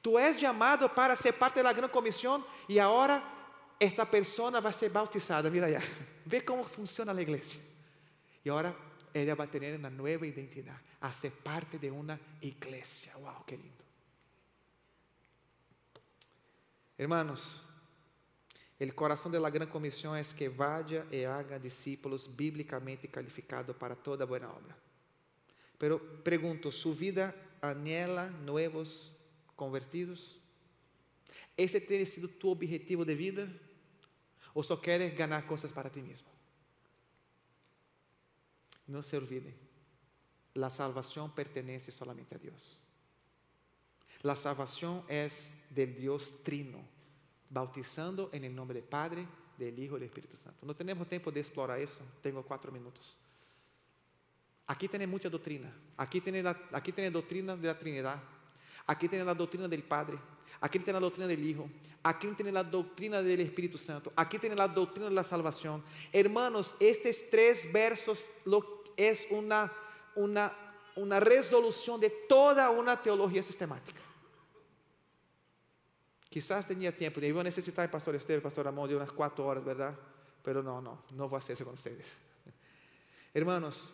Tú 0.00 0.16
eres 0.16 0.40
llamado 0.40 0.88
para 0.94 1.16
ser 1.16 1.34
parte 1.34 1.58
de 1.58 1.64
la 1.64 1.72
gran 1.72 1.90
comisión 1.90 2.44
y 2.68 2.78
ahora 2.78 3.37
esta 3.78 4.10
persona 4.10 4.60
va 4.60 4.70
a 4.70 4.72
ser 4.72 4.90
bautizada. 4.90 5.48
Mira 5.50 5.66
allá, 5.66 5.82
ve 6.24 6.44
cómo 6.44 6.64
funciona 6.64 7.14
la 7.14 7.22
iglesia. 7.22 7.60
Y 8.44 8.48
ahora 8.48 8.74
ella 9.14 9.34
va 9.34 9.44
a 9.44 9.50
tener 9.50 9.78
una 9.78 9.90
nueva 9.90 10.26
a 11.00 11.12
ser 11.12 11.32
parte 11.32 11.78
de 11.78 11.90
una 11.90 12.18
iglesia. 12.40 13.16
Wow, 13.16 13.44
qué 13.46 13.56
lindo. 13.56 13.84
Hermanos, 16.96 17.62
el 18.78 18.94
corazón 18.94 19.30
de 19.32 19.40
la 19.40 19.50
gran 19.50 19.68
comisión 19.68 20.16
es 20.16 20.34
que 20.34 20.48
vaya 20.48 21.06
y 21.10 21.22
haga 21.22 21.58
discípulos 21.58 22.28
bíblicamente 22.34 23.08
calificados 23.08 23.76
para 23.76 23.94
toda 23.94 24.24
buena 24.24 24.50
obra. 24.50 24.76
Pero 25.78 26.00
pregunto, 26.24 26.72
¿su 26.72 26.94
vida 26.94 27.34
anhela 27.60 28.28
nuevos 28.28 29.12
convertidos? 29.54 30.36
¿Ese 31.56 31.80
tiene 31.80 32.06
sido 32.06 32.28
tu 32.28 32.50
objetivo 32.50 33.04
de 33.04 33.14
vida? 33.14 33.48
¿O 34.54 34.62
solo 34.62 34.80
quieres 34.80 35.16
ganar 35.16 35.46
cosas 35.46 35.72
para 35.72 35.90
ti 35.90 36.02
mismo? 36.02 36.28
No 38.86 39.02
se 39.02 39.16
olviden, 39.16 39.54
la 40.54 40.70
salvación 40.70 41.34
pertenece 41.34 41.92
solamente 41.92 42.34
a 42.34 42.38
Dios. 42.38 42.82
La 44.22 44.34
salvación 44.34 45.04
es 45.08 45.54
del 45.70 45.94
Dios 45.94 46.42
trino, 46.42 46.80
bautizando 47.50 48.30
en 48.32 48.44
el 48.44 48.54
nombre 48.54 48.80
del 48.80 48.88
Padre, 48.88 49.26
del 49.56 49.78
Hijo 49.78 49.96
y 49.96 50.00
del 50.00 50.08
Espíritu 50.08 50.36
Santo. 50.36 50.66
No 50.66 50.74
tenemos 50.74 51.08
tiempo 51.08 51.30
de 51.30 51.40
explorar 51.40 51.78
eso, 51.78 52.02
tengo 52.22 52.42
cuatro 52.42 52.72
minutos. 52.72 53.16
Aquí 54.66 54.86
tiene 54.86 55.06
mucha 55.06 55.30
doctrina. 55.30 55.72
Aquí 55.96 56.20
tiene, 56.20 56.42
la, 56.42 56.68
aquí 56.72 56.92
tiene 56.92 57.10
doctrina 57.10 57.56
de 57.56 57.66
la 57.66 57.78
Trinidad. 57.78 58.22
Aquí 58.86 59.08
tiene 59.08 59.24
la 59.24 59.34
doctrina 59.34 59.66
del 59.66 59.82
Padre. 59.82 60.18
Aquí 60.60 60.78
tiene 60.78 60.94
la 60.94 61.04
doctrina 61.04 61.26
del 61.26 61.46
Hijo. 61.46 61.68
Aquí 62.02 62.28
tiene 62.28 62.52
la 62.52 62.64
doctrina 62.64 63.22
del 63.22 63.40
Espíritu 63.40 63.78
Santo. 63.78 64.12
Aquí 64.16 64.38
tiene 64.38 64.56
la 64.56 64.68
doctrina 64.68 65.08
de 65.08 65.14
la 65.14 65.22
salvación. 65.22 65.82
Hermanos, 66.12 66.74
estos 66.80 67.28
tres 67.30 67.72
versos 67.72 68.28
lo, 68.44 68.84
es 68.96 69.26
una, 69.30 69.72
una, 70.14 70.52
una 70.96 71.20
resolución 71.20 72.00
de 72.00 72.10
toda 72.10 72.70
una 72.70 73.00
teología 73.00 73.42
sistemática. 73.42 74.00
Quizás 76.28 76.66
tenía 76.66 76.94
tiempo, 76.94 77.20
iba 77.20 77.40
a 77.40 77.44
necesitar, 77.44 77.90
Pastor 77.90 78.14
Esteban, 78.14 78.42
Pastor 78.42 78.68
Amor, 78.68 78.88
de 78.88 78.96
unas 78.96 79.10
cuatro 79.10 79.46
horas, 79.46 79.64
¿verdad? 79.64 79.96
Pero 80.42 80.62
no, 80.62 80.80
no, 80.80 81.04
no 81.12 81.28
voy 81.28 81.36
a 81.36 81.38
hacer 81.38 81.54
eso 81.54 81.64
con 81.64 81.74
ustedes. 81.74 82.06
Hermanos, 83.34 83.92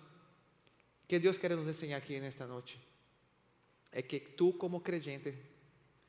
que 1.06 1.20
Dios 1.20 1.38
quiere 1.38 1.54
nos 1.54 1.66
enseñar 1.66 2.02
aquí 2.02 2.16
en 2.16 2.24
esta 2.24 2.46
noche 2.46 2.78
es 3.92 4.04
que 4.06 4.18
tú 4.20 4.58
como 4.58 4.82
creyente 4.82 5.53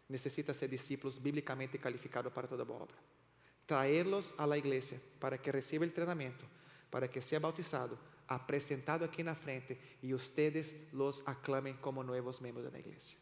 necesitas 0.08 0.58
ser 0.58 0.70
discípulos 0.70 1.22
bíblicamente 1.22 1.80
calificados 1.80 2.32
para 2.32 2.48
toda 2.48 2.64
obra. 2.64 2.96
Traerlos 3.66 4.36
a 4.38 4.46
la 4.46 4.58
iglesia 4.58 5.00
para 5.20 5.42
que 5.42 5.52
reciba 5.52 5.84
el 5.84 5.90
entrenamiento, 5.90 6.46
para 6.90 7.10
que 7.10 7.22
sea 7.22 7.40
bautizado, 7.40 7.98
apresentado 8.28 9.06
aquí 9.06 9.24
na 9.24 9.36
frente 9.36 9.78
e 10.02 10.14
ustedes 10.14 10.76
los 10.94 11.22
aclamen 11.28 11.78
como 11.78 12.04
nuevos 12.04 12.42
miembros 12.42 12.66
de 12.66 12.72
la 12.72 12.80
iglesia. 12.80 13.18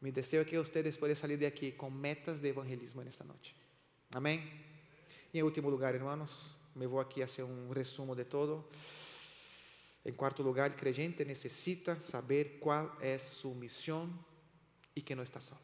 Mi 0.00 0.10
deseo 0.10 0.42
es 0.42 0.48
que 0.48 0.58
ustedes 0.58 0.98
puedan 0.98 1.16
salir 1.16 1.38
de 1.38 1.46
aquí 1.46 1.72
con 1.72 1.98
metas 1.98 2.42
de 2.42 2.50
evangelismo 2.50 3.00
en 3.02 3.08
esta 3.08 3.24
noche. 3.24 3.54
Amén. 4.12 4.42
Y 5.32 5.38
en 5.38 5.44
último 5.44 5.70
lugar, 5.70 5.94
hermanos, 5.94 6.54
me 6.74 6.86
voy 6.86 7.02
aquí 7.04 7.22
a 7.22 7.24
hacer 7.24 7.44
un 7.44 7.74
resumo 7.74 8.14
de 8.14 8.24
todo. 8.24 8.68
En 10.04 10.14
cuarto 10.14 10.42
lugar, 10.42 10.72
el 10.72 10.76
creyente 10.76 11.24
necesita 11.24 12.00
saber 12.00 12.58
cuál 12.58 12.92
es 13.00 13.22
su 13.22 13.54
misión 13.54 14.12
y 14.94 15.02
que 15.02 15.16
no 15.16 15.22
está 15.22 15.40
solo. 15.40 15.60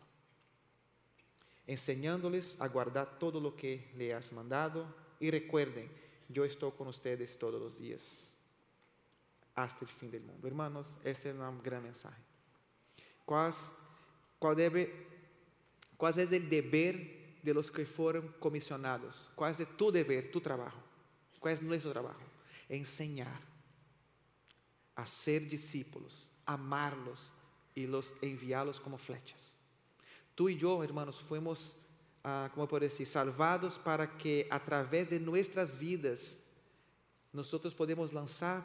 Enseñándoles 1.66 2.60
a 2.60 2.68
guardar 2.68 3.18
todo 3.18 3.40
lo 3.40 3.56
que 3.56 3.90
le 3.96 4.12
has 4.12 4.32
mandado 4.32 4.92
y 5.20 5.30
recuerden 5.30 5.90
yo 6.28 6.44
estoy 6.44 6.72
con 6.72 6.88
ustedes 6.88 7.38
todos 7.38 7.60
los 7.60 7.78
días 7.78 8.32
hasta 9.54 9.84
el 9.84 9.90
fin 9.90 10.10
del 10.10 10.22
mundo. 10.22 10.46
Hermanos, 10.46 10.98
este 11.04 11.30
es 11.30 11.36
un 11.36 11.62
gran 11.62 11.82
mensaje. 11.82 12.22
¿Cuál, 13.24 13.52
cuál, 14.38 14.56
debe, 14.56 15.06
¿Cuál 15.96 16.18
es 16.18 16.32
el 16.32 16.48
deber 16.48 17.40
de 17.42 17.54
los 17.54 17.70
que 17.70 17.84
fueron 17.84 18.28
comisionados? 18.38 19.28
¿Cuál 19.34 19.52
es 19.52 19.76
tu 19.76 19.90
deber, 19.90 20.30
tu 20.30 20.40
trabajo? 20.40 20.80
¿Cuál 21.38 21.54
es 21.54 21.62
nuestro 21.62 21.92
trabajo? 21.92 22.20
Enseñar 22.68 23.40
a 24.94 25.06
ser 25.06 25.48
discípulos, 25.48 26.30
amarlos 26.46 27.32
y 27.74 27.86
los 27.86 28.14
como 28.82 28.98
flechas. 28.98 29.56
Tú 30.34 30.48
y 30.48 30.56
yo, 30.56 30.82
hermanos, 30.82 31.20
fuimos 31.20 31.76
ah, 32.24 32.50
como 32.54 32.66
por 32.66 32.80
decir, 32.80 33.06
salvados 33.06 33.78
para 33.78 34.16
que 34.16 34.46
a 34.50 34.62
través 34.64 35.10
de 35.10 35.20
nuestras 35.20 35.78
vidas 35.78 36.38
nosotros 37.32 37.74
podemos 37.74 38.12
lanzar 38.12 38.64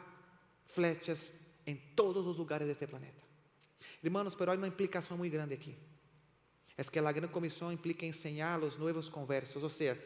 flechas 0.66 1.34
en 1.64 1.94
todos 1.94 2.24
los 2.24 2.36
lugares 2.36 2.66
de 2.66 2.72
este 2.72 2.88
planeta. 2.88 3.22
Hermanos, 4.02 4.36
pero 4.36 4.52
hay 4.52 4.58
una 4.58 4.66
implicación 4.66 5.18
muy 5.18 5.30
grande 5.30 5.54
aquí. 5.54 5.74
Es 6.76 6.90
que 6.90 7.00
la 7.00 7.12
gran 7.12 7.30
comisión 7.30 7.72
implica 7.72 8.04
enseñar 8.04 8.54
a 8.54 8.58
los 8.58 8.78
nuevos 8.78 9.08
conversos. 9.08 9.62
O 9.62 9.68
sea, 9.68 9.96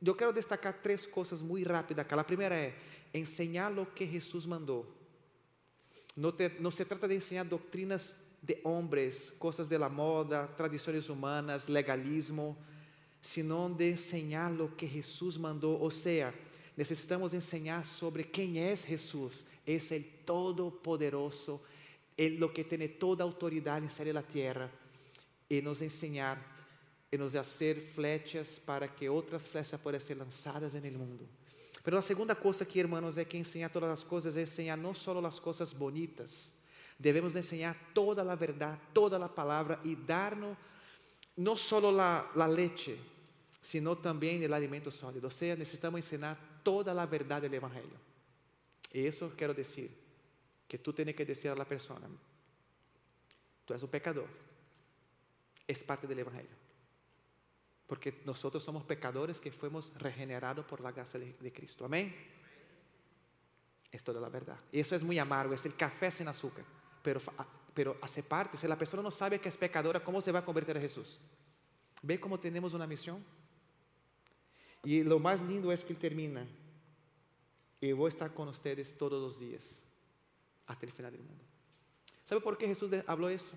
yo 0.00 0.16
quiero 0.16 0.32
destacar 0.32 0.80
tres 0.82 1.06
cosas 1.06 1.40
muy 1.40 1.62
rápidas 1.62 2.04
acá. 2.04 2.16
La 2.16 2.26
primera 2.26 2.62
es 2.64 2.74
enseñar 3.12 3.72
lo 3.72 3.94
que 3.94 4.06
Jesús 4.06 4.46
mandó. 4.46 4.86
No, 6.16 6.34
te, 6.34 6.56
no 6.58 6.70
se 6.70 6.84
trata 6.84 7.06
de 7.06 7.14
enseñar 7.14 7.48
doctrinas 7.48 8.18
de 8.42 8.60
hombres, 8.64 9.34
cosas 9.38 9.68
de 9.68 9.78
la 9.78 9.88
moda, 9.88 10.54
tradiciones 10.56 11.08
humanas, 11.08 11.68
legalismo 11.68 12.56
sino 13.22 13.68
de 13.68 13.90
enseñar 13.90 14.50
lo 14.50 14.76
que 14.76 14.88
Jesús 14.88 15.38
mandó. 15.38 15.78
O 15.80 15.90
sea, 15.90 16.34
necesitamos 16.76 17.32
enseñar 17.34 17.84
sobre 17.84 18.30
quién 18.30 18.56
es 18.56 18.84
Jesús. 18.84 19.44
Es 19.66 19.92
el 19.92 20.04
Todopoderoso, 20.24 21.62
el 22.16 22.36
lo 22.36 22.52
que 22.52 22.64
tiene 22.64 22.88
toda 22.88 23.24
autoridad 23.24 23.78
en 23.78 23.90
salir 23.90 24.14
la 24.14 24.22
tierra 24.22 24.70
y 25.48 25.60
nos 25.60 25.82
enseñar 25.82 26.38
y 27.10 27.18
nos 27.18 27.34
hacer 27.34 27.80
flechas 27.80 28.60
para 28.64 28.94
que 28.94 29.08
otras 29.08 29.48
flechas 29.48 29.80
puedan 29.80 30.00
ser 30.00 30.16
lanzadas 30.16 30.74
en 30.74 30.84
el 30.84 30.96
mundo. 30.96 31.26
Pero 31.82 31.96
la 31.96 32.02
segunda 32.02 32.34
cosa 32.34 32.64
aquí, 32.64 32.78
hermanos, 32.78 33.16
es 33.16 33.26
que 33.26 33.38
enseñar 33.38 33.72
todas 33.72 33.90
las 33.90 34.04
cosas 34.04 34.36
es 34.36 34.42
enseñar 34.42 34.78
no 34.78 34.94
solo 34.94 35.20
las 35.20 35.40
cosas 35.40 35.76
bonitas, 35.76 36.54
debemos 37.00 37.34
enseñar 37.34 37.76
toda 37.94 38.22
la 38.22 38.36
verdad, 38.36 38.78
toda 38.92 39.18
la 39.18 39.34
palabra 39.34 39.80
y 39.82 39.96
darnos 39.96 40.56
no 41.36 41.56
solo 41.56 41.90
la, 41.90 42.48
leche, 42.48 42.98
sino 43.62 43.96
también 43.96 44.42
el 44.42 44.52
alimento 44.52 44.90
sólido. 44.90 45.28
O 45.28 45.30
sea, 45.30 45.56
necesitamos 45.56 45.98
enseñar 45.98 46.36
toda 46.62 46.92
la 46.92 47.06
verdad 47.06 47.40
del 47.40 47.54
Evangelio. 47.54 47.96
Y 48.92 49.06
eso 49.06 49.32
quiero 49.34 49.54
decir, 49.54 49.90
que 50.68 50.78
tú 50.78 50.92
tienes 50.92 51.16
que 51.16 51.24
decir 51.24 51.50
a 51.50 51.54
la 51.54 51.64
persona, 51.64 52.06
tú 53.64 53.72
eres 53.72 53.82
un 53.82 53.90
pecador, 53.90 54.28
es 55.66 55.82
parte 55.82 56.06
del 56.06 56.18
Evangelio. 56.18 56.60
Porque 57.86 58.20
nosotros 58.26 58.62
somos 58.62 58.84
pecadores 58.84 59.40
que 59.40 59.50
fuimos 59.50 59.90
regenerados 59.98 60.66
por 60.66 60.80
la 60.80 60.92
gracia 60.92 61.18
de, 61.18 61.32
de 61.32 61.52
Cristo. 61.52 61.86
Amén. 61.86 62.14
Es 63.90 64.04
toda 64.04 64.20
la 64.20 64.28
verdad. 64.28 64.58
Y 64.70 64.80
eso 64.80 64.94
es 64.94 65.02
muy 65.02 65.18
amargo, 65.18 65.54
es 65.54 65.64
el 65.64 65.74
café 65.74 66.10
sin 66.10 66.28
azúcar. 66.28 66.64
Pero, 67.02 67.20
pero 67.74 67.96
hace 68.02 68.22
parte, 68.22 68.56
si 68.56 68.66
la 68.68 68.78
persona 68.78 69.02
no 69.02 69.10
sabe 69.10 69.40
que 69.40 69.48
es 69.48 69.56
pecadora, 69.56 70.02
¿cómo 70.02 70.20
se 70.20 70.32
va 70.32 70.40
a 70.40 70.44
convertir 70.44 70.76
a 70.76 70.80
Jesús? 70.80 71.20
¿Ve 72.02 72.18
cómo 72.18 72.38
tenemos 72.38 72.74
una 72.74 72.86
misión? 72.86 73.24
Y 74.84 75.02
lo 75.02 75.18
más 75.18 75.42
lindo 75.42 75.70
es 75.72 75.84
que 75.84 75.92
Él 75.92 75.98
termina. 75.98 76.46
Y 77.80 77.92
voy 77.92 78.06
a 78.06 78.08
estar 78.08 78.32
con 78.34 78.48
ustedes 78.48 78.96
todos 78.96 79.20
los 79.22 79.38
días 79.38 79.82
hasta 80.66 80.86
el 80.86 80.92
final 80.92 81.12
del 81.12 81.22
mundo. 81.22 81.44
¿Sabe 82.24 82.40
por 82.40 82.56
qué 82.56 82.66
Jesús 82.66 82.90
habló 83.06 83.28
eso? 83.28 83.56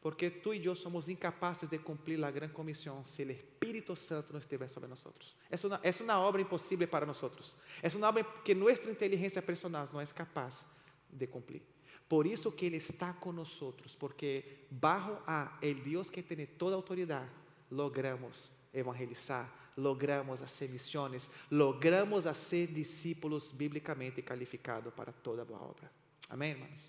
Porque 0.00 0.30
tú 0.30 0.52
y 0.52 0.60
yo 0.60 0.74
somos 0.74 1.08
incapaces 1.08 1.70
de 1.70 1.78
cumplir 1.78 2.18
la 2.18 2.32
gran 2.32 2.50
comisión 2.50 3.04
si 3.04 3.22
el 3.22 3.30
Espíritu 3.30 3.94
Santo 3.94 4.32
no 4.32 4.38
estiver 4.40 4.68
sobre 4.68 4.88
nosotros. 4.88 5.36
Es 5.48 5.64
una, 5.64 5.80
es 5.82 6.00
una 6.00 6.20
obra 6.20 6.42
imposible 6.42 6.88
para 6.88 7.06
nosotros. 7.06 7.54
Es 7.80 7.94
una 7.94 8.08
obra 8.08 8.26
que 8.44 8.54
nuestra 8.54 8.90
inteligencia 8.90 9.40
personal 9.40 9.88
no 9.92 10.00
es 10.00 10.12
capaz 10.12 10.66
de 11.08 11.28
cumplir. 11.28 11.71
Por 12.12 12.26
isso 12.26 12.52
que 12.52 12.66
Ele 12.66 12.76
está 12.76 13.16
nós, 13.32 13.96
porque 13.98 14.66
bajo 14.70 15.16
a 15.26 15.56
el 15.62 15.82
Deus 15.82 16.10
que 16.10 16.22
tem 16.22 16.44
toda 16.44 16.76
autoridade, 16.76 17.30
logramos 17.70 18.52
evangelizar, 18.70 19.50
logramos 19.78 20.42
hacer 20.42 20.68
missões, 20.68 21.30
logramos 21.50 22.26
ser 22.36 22.66
discípulos 22.66 23.50
biblicamente 23.50 24.20
calificados 24.20 24.92
para 24.92 25.10
toda 25.10 25.42
boa 25.42 25.62
obra. 25.62 25.90
Amém, 26.28 26.50
irmãos? 26.50 26.86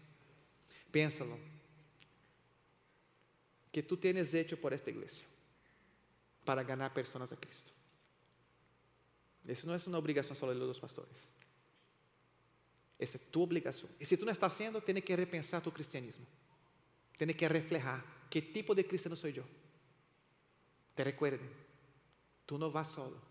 Pénsalo. 0.92 1.40
Que 3.72 3.82
tu 3.82 3.96
tienes 3.96 4.34
hecho 4.34 4.58
por 4.58 4.74
esta 4.74 4.90
igreja 4.90 5.22
para 6.44 6.64
ganhar 6.64 6.94
pessoas 6.94 7.32
a 7.32 7.38
Cristo. 7.38 7.72
Isso 9.48 9.66
não 9.66 9.74
é 9.74 9.78
uma 9.88 9.98
obrigação 9.98 10.36
só 10.36 10.54
dos 10.54 10.80
pastores. 10.82 11.32
Essa 12.99 13.17
é 13.17 13.19
tua 13.32 13.43
obrigação. 13.43 13.89
E 13.99 14.06
se 14.06 14.17
tu 14.17 14.25
não 14.25 14.32
está 14.32 14.49
sendo, 14.49 14.82
tem 14.82 15.01
que 15.01 15.15
repensar 15.15 15.62
tu 15.62 15.71
cristianismo. 15.71 16.25
Tem 17.17 17.27
que 17.34 17.47
reflejar 17.47 18.03
que 18.29 18.41
tipo 18.41 18.73
de 18.73 18.84
cristiano 18.84 19.15
sou 19.15 19.29
eu. 19.29 19.45
Te 20.95 21.03
recuerde, 21.03 21.43
tu 22.45 22.58
não 22.58 22.69
vas 22.69 22.88
solo. 22.88 23.21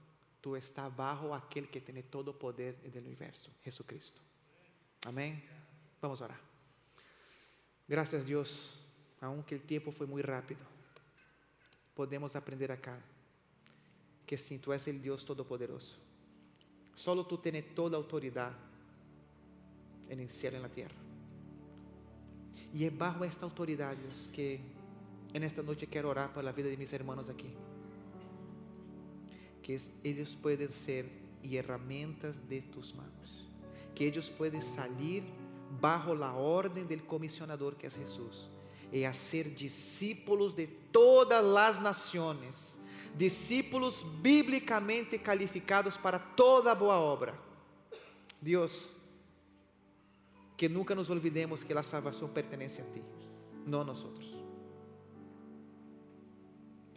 Tu 0.41 0.57
está 0.57 0.91
bajo 0.91 1.33
aquele 1.33 1.69
que 1.69 1.81
tem 1.81 2.03
todo 2.03 2.29
o 2.29 2.35
poder 2.35 2.75
do 2.75 2.99
universo, 2.99 3.51
Jesucristo. 3.65 4.21
Amém? 5.07 5.43
Vamos 6.01 6.21
orar. 6.21 6.41
Graças 7.89 8.25
Deus, 8.25 8.79
aunque 9.21 9.55
o 9.55 9.61
tempo 9.61 9.93
foi 9.93 10.07
muito 10.07 10.27
rápido, 10.27 10.65
podemos 11.95 12.35
aprender 12.35 12.73
acá 12.73 13.01
que 14.27 14.37
sim, 14.37 14.59
tu 14.59 14.73
és 14.73 14.87
o 14.87 14.93
Deus 14.95 15.25
Todo-Poderoso. 15.25 15.97
Solo 16.97 17.25
tu 17.25 17.37
tens 17.37 17.65
toda 17.75 17.97
a 17.97 17.99
autoridade 17.99 18.57
en 20.13 20.21
el 20.21 20.31
cielo 20.31 20.57
y 20.57 20.59
en 20.59 20.63
la 20.63 20.69
tierra. 20.69 20.95
Y 22.75 22.85
es 22.85 22.97
bajo 22.97 23.25
esta 23.25 23.45
autoridad, 23.45 23.97
Dios, 23.97 24.31
que 24.33 24.61
en 25.33 25.43
esta 25.43 25.63
noche 25.63 25.87
quiero 25.87 26.11
orar 26.11 26.33
por 26.33 26.45
la 26.45 26.53
vida 26.53 26.69
de 26.69 26.77
mis 26.77 26.93
hermanos 26.93 27.29
aquí. 27.31 27.49
Que 29.63 29.81
ellos 30.05 30.37
pueden 30.41 30.71
ser 30.71 31.07
herramientas 31.43 32.35
de 32.49 32.61
tus 32.61 32.95
manos. 32.95 33.47
Que 33.95 34.07
ellos 34.07 34.31
pueden 34.31 34.63
salir 34.63 35.23
bajo 35.81 36.15
la 36.15 36.35
orden 36.35 36.87
del 36.87 37.05
comisionador 37.05 37.77
que 37.77 37.87
es 37.87 37.97
Jesús 37.97 38.49
y 38.93 39.05
hacer 39.05 39.57
discípulos 39.57 40.55
de 40.55 40.67
todas 40.67 41.43
las 41.43 41.81
naciones. 41.81 42.77
Discípulos 43.17 44.05
bíblicamente 44.21 45.21
calificados 45.21 45.97
para 45.97 46.19
toda 46.35 46.75
boa 46.75 46.99
obra. 46.99 47.35
Dios, 48.41 48.91
que 50.57 50.69
nunca 50.69 50.95
nos 50.95 51.11
olvidemos 51.11 51.63
que 51.63 51.73
a 51.73 51.83
salvação 51.83 52.29
pertence 52.29 52.81
a 52.81 52.85
ti, 52.85 53.03
não 53.67 53.81
a 53.81 53.85
nós. 53.85 54.05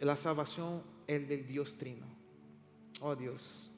A 0.00 0.16
salvação 0.16 0.82
é 1.06 1.18
del 1.18 1.42
Deus 1.44 1.72
Trino. 1.72 2.06
Oh 3.00 3.14
Deus, 3.14 3.70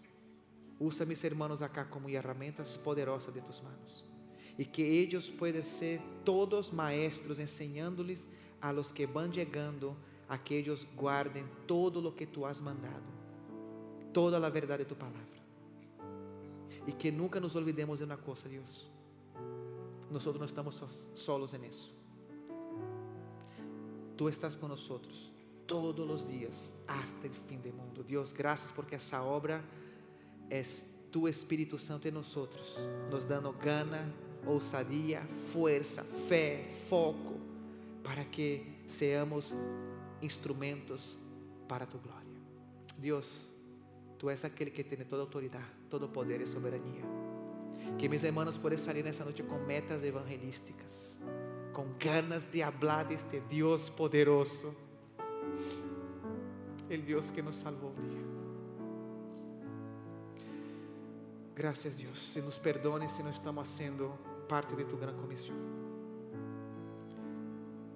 usa 0.79 1.05
mis 1.05 1.23
hermanos 1.25 1.63
acá 1.63 1.85
como 1.85 2.09
herramientas 2.09 2.77
poderosas 2.77 3.33
de 3.35 3.41
tus 3.41 3.61
manos. 3.61 4.05
E 4.59 4.65
que 4.65 4.83
eles 4.83 5.31
puedan 5.31 5.65
ser 5.65 6.01
todos 6.25 6.73
maestros 6.73 7.39
enseñándoles 7.39 8.29
a 8.61 8.73
los 8.73 8.93
que 8.93 9.07
van 9.07 9.31
llegando 9.31 9.97
a 10.29 10.37
que 10.37 10.59
ellos 10.59 10.87
guarden 10.97 11.49
todo 11.67 12.01
lo 12.01 12.15
que 12.15 12.27
tú 12.27 12.45
has 12.45 12.61
mandado, 12.61 13.05
toda 14.13 14.39
la 14.39 14.51
verdad 14.51 14.79
de 14.79 14.85
tu 14.85 14.97
palabra. 14.97 15.23
Y 16.87 16.93
que 16.93 17.13
nunca 17.13 17.39
nos 17.39 17.55
olvidemos 17.55 18.01
de 18.01 18.05
una 18.05 18.17
cosa, 18.17 18.49
Dios. 18.49 18.89
Nosotros 20.11 20.39
no 20.39 20.47
estamos 20.47 20.83
solos 21.15 21.55
en 21.55 21.65
eso. 21.65 21.91
Tú 24.17 24.29
estás 24.29 24.57
con 24.57 24.71
nosotros 24.71 25.33
todos 25.67 26.07
los 26.07 26.27
días 26.27 26.73
hasta 26.87 27.27
el 27.27 27.35
fin 27.35 27.63
del 27.63 27.75
mundo. 27.75 28.03
Dios, 28.03 28.33
gracias 28.33 28.73
porque 28.73 28.97
esa 28.97 29.23
obra 29.23 29.63
es 30.51 30.87
tu 31.11 31.29
Espíritu 31.29 31.79
Santo 31.79 32.09
en 32.09 32.15
nosotros, 32.15 32.81
nos 33.11 33.29
dando 33.29 33.53
gana, 33.53 34.01
ousadia, 34.47 35.27
fuerza, 35.53 36.03
fe, 36.03 36.69
foco, 36.89 37.35
para 38.03 38.25
que 38.31 38.83
seamos 38.87 39.55
instrumentos 40.21 41.17
para 41.69 41.87
tu 41.87 42.01
glória. 42.01 42.19
Deus, 42.97 43.49
tu 44.19 44.29
és 44.29 44.45
aquele 44.45 44.73
que 44.73 44.83
tem 44.83 45.05
toda 45.05 45.23
autoridade, 45.23 45.65
todo 45.89 46.09
poder 46.09 46.41
e 46.41 46.47
soberania. 46.47 47.18
Que 47.99 48.09
mis 48.09 48.23
hermanos 48.25 48.59
puedan 48.59 48.79
salir 48.79 49.05
nessa 49.05 49.25
noite 49.25 49.43
com 49.43 49.59
metas 49.67 50.03
evangelísticas, 50.03 51.19
com 51.73 51.87
ganas 51.99 52.51
de 52.51 52.63
hablar 52.63 53.07
deste 53.07 53.41
Deus 53.49 53.91
poderoso, 53.91 54.75
el 56.89 57.05
Deus 57.05 57.31
que 57.31 57.43
nos 57.43 57.63
dia. 57.63 58.29
Graças 61.57 61.99
Deus, 61.99 62.19
se 62.19 62.41
nos 62.41 62.59
perdone 62.59 63.09
se 63.09 63.23
não 63.23 63.31
estamos 63.31 63.69
sendo 63.69 64.17
parte 64.49 64.77
de 64.77 64.85
tu 64.85 64.97
gran 64.97 65.17
comissão. 65.17 65.57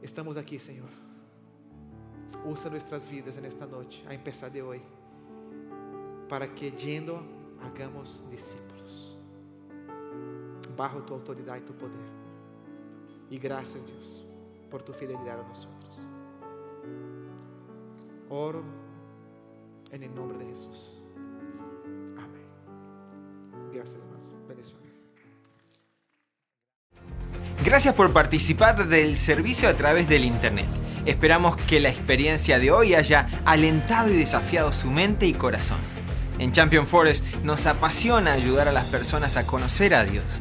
Estamos 0.03 0.37
aqui, 0.37 0.59
Senhor 0.59 0.90
usa 2.45 2.71
nuestras 2.71 3.09
vidas 3.09 3.37
en 3.37 3.45
esta 3.45 3.66
a 4.09 4.14
empezar 4.14 4.51
de 4.51 4.62
hoy, 4.62 4.81
para 6.29 6.53
que 6.55 6.71
yendo 6.73 7.23
hagamos 7.62 8.25
discípulos, 8.31 9.12
bajo 10.77 11.03
tu 11.03 11.15
autoridad 11.15 11.57
y 11.57 11.61
tu 11.61 11.75
poder. 11.75 12.23
Y 13.31 13.39
gracias 13.39 13.87
Dios 13.87 14.27
por 14.71 14.83
tu 14.83 14.93
fidelidad 14.93 15.41
a 15.41 15.49
nosotros. 15.49 16.07
Oro 18.29 18.63
en 19.91 20.03
el 20.03 20.15
nombre 20.15 20.39
de 20.39 20.47
Jesús. 20.47 21.03
Amén. 22.17 22.47
Gracias 23.73 23.97
hermanos. 23.97 24.33
Bendiciones. 24.49 25.03
Gracias 27.65 27.95
por 27.95 28.13
participar 28.13 28.89
del 28.89 29.17
servicio 29.17 29.69
a 29.69 29.75
través 29.75 30.09
del 30.09 30.25
Internet. 30.25 30.67
Esperamos 31.05 31.57
que 31.57 31.81
la 31.81 31.89
experiencia 31.89 32.59
de 32.59 32.71
hoy 32.71 32.95
haya 32.95 33.29
alentado 33.45 34.09
y 34.09 34.17
desafiado 34.17 34.73
su 34.73 34.91
mente 34.91 35.27
y 35.27 35.35
corazón. 35.35 35.79
En 36.39 36.53
Champion 36.53 36.87
Forest 36.87 37.25
nos 37.45 37.67
apasiona 37.67 38.33
ayudar 38.33 38.69
a 38.69 38.73
las 38.73 38.87
personas 38.87 39.37
a 39.37 39.47
conocer 39.47 39.95
a 39.95 40.05
Dios, 40.05 40.41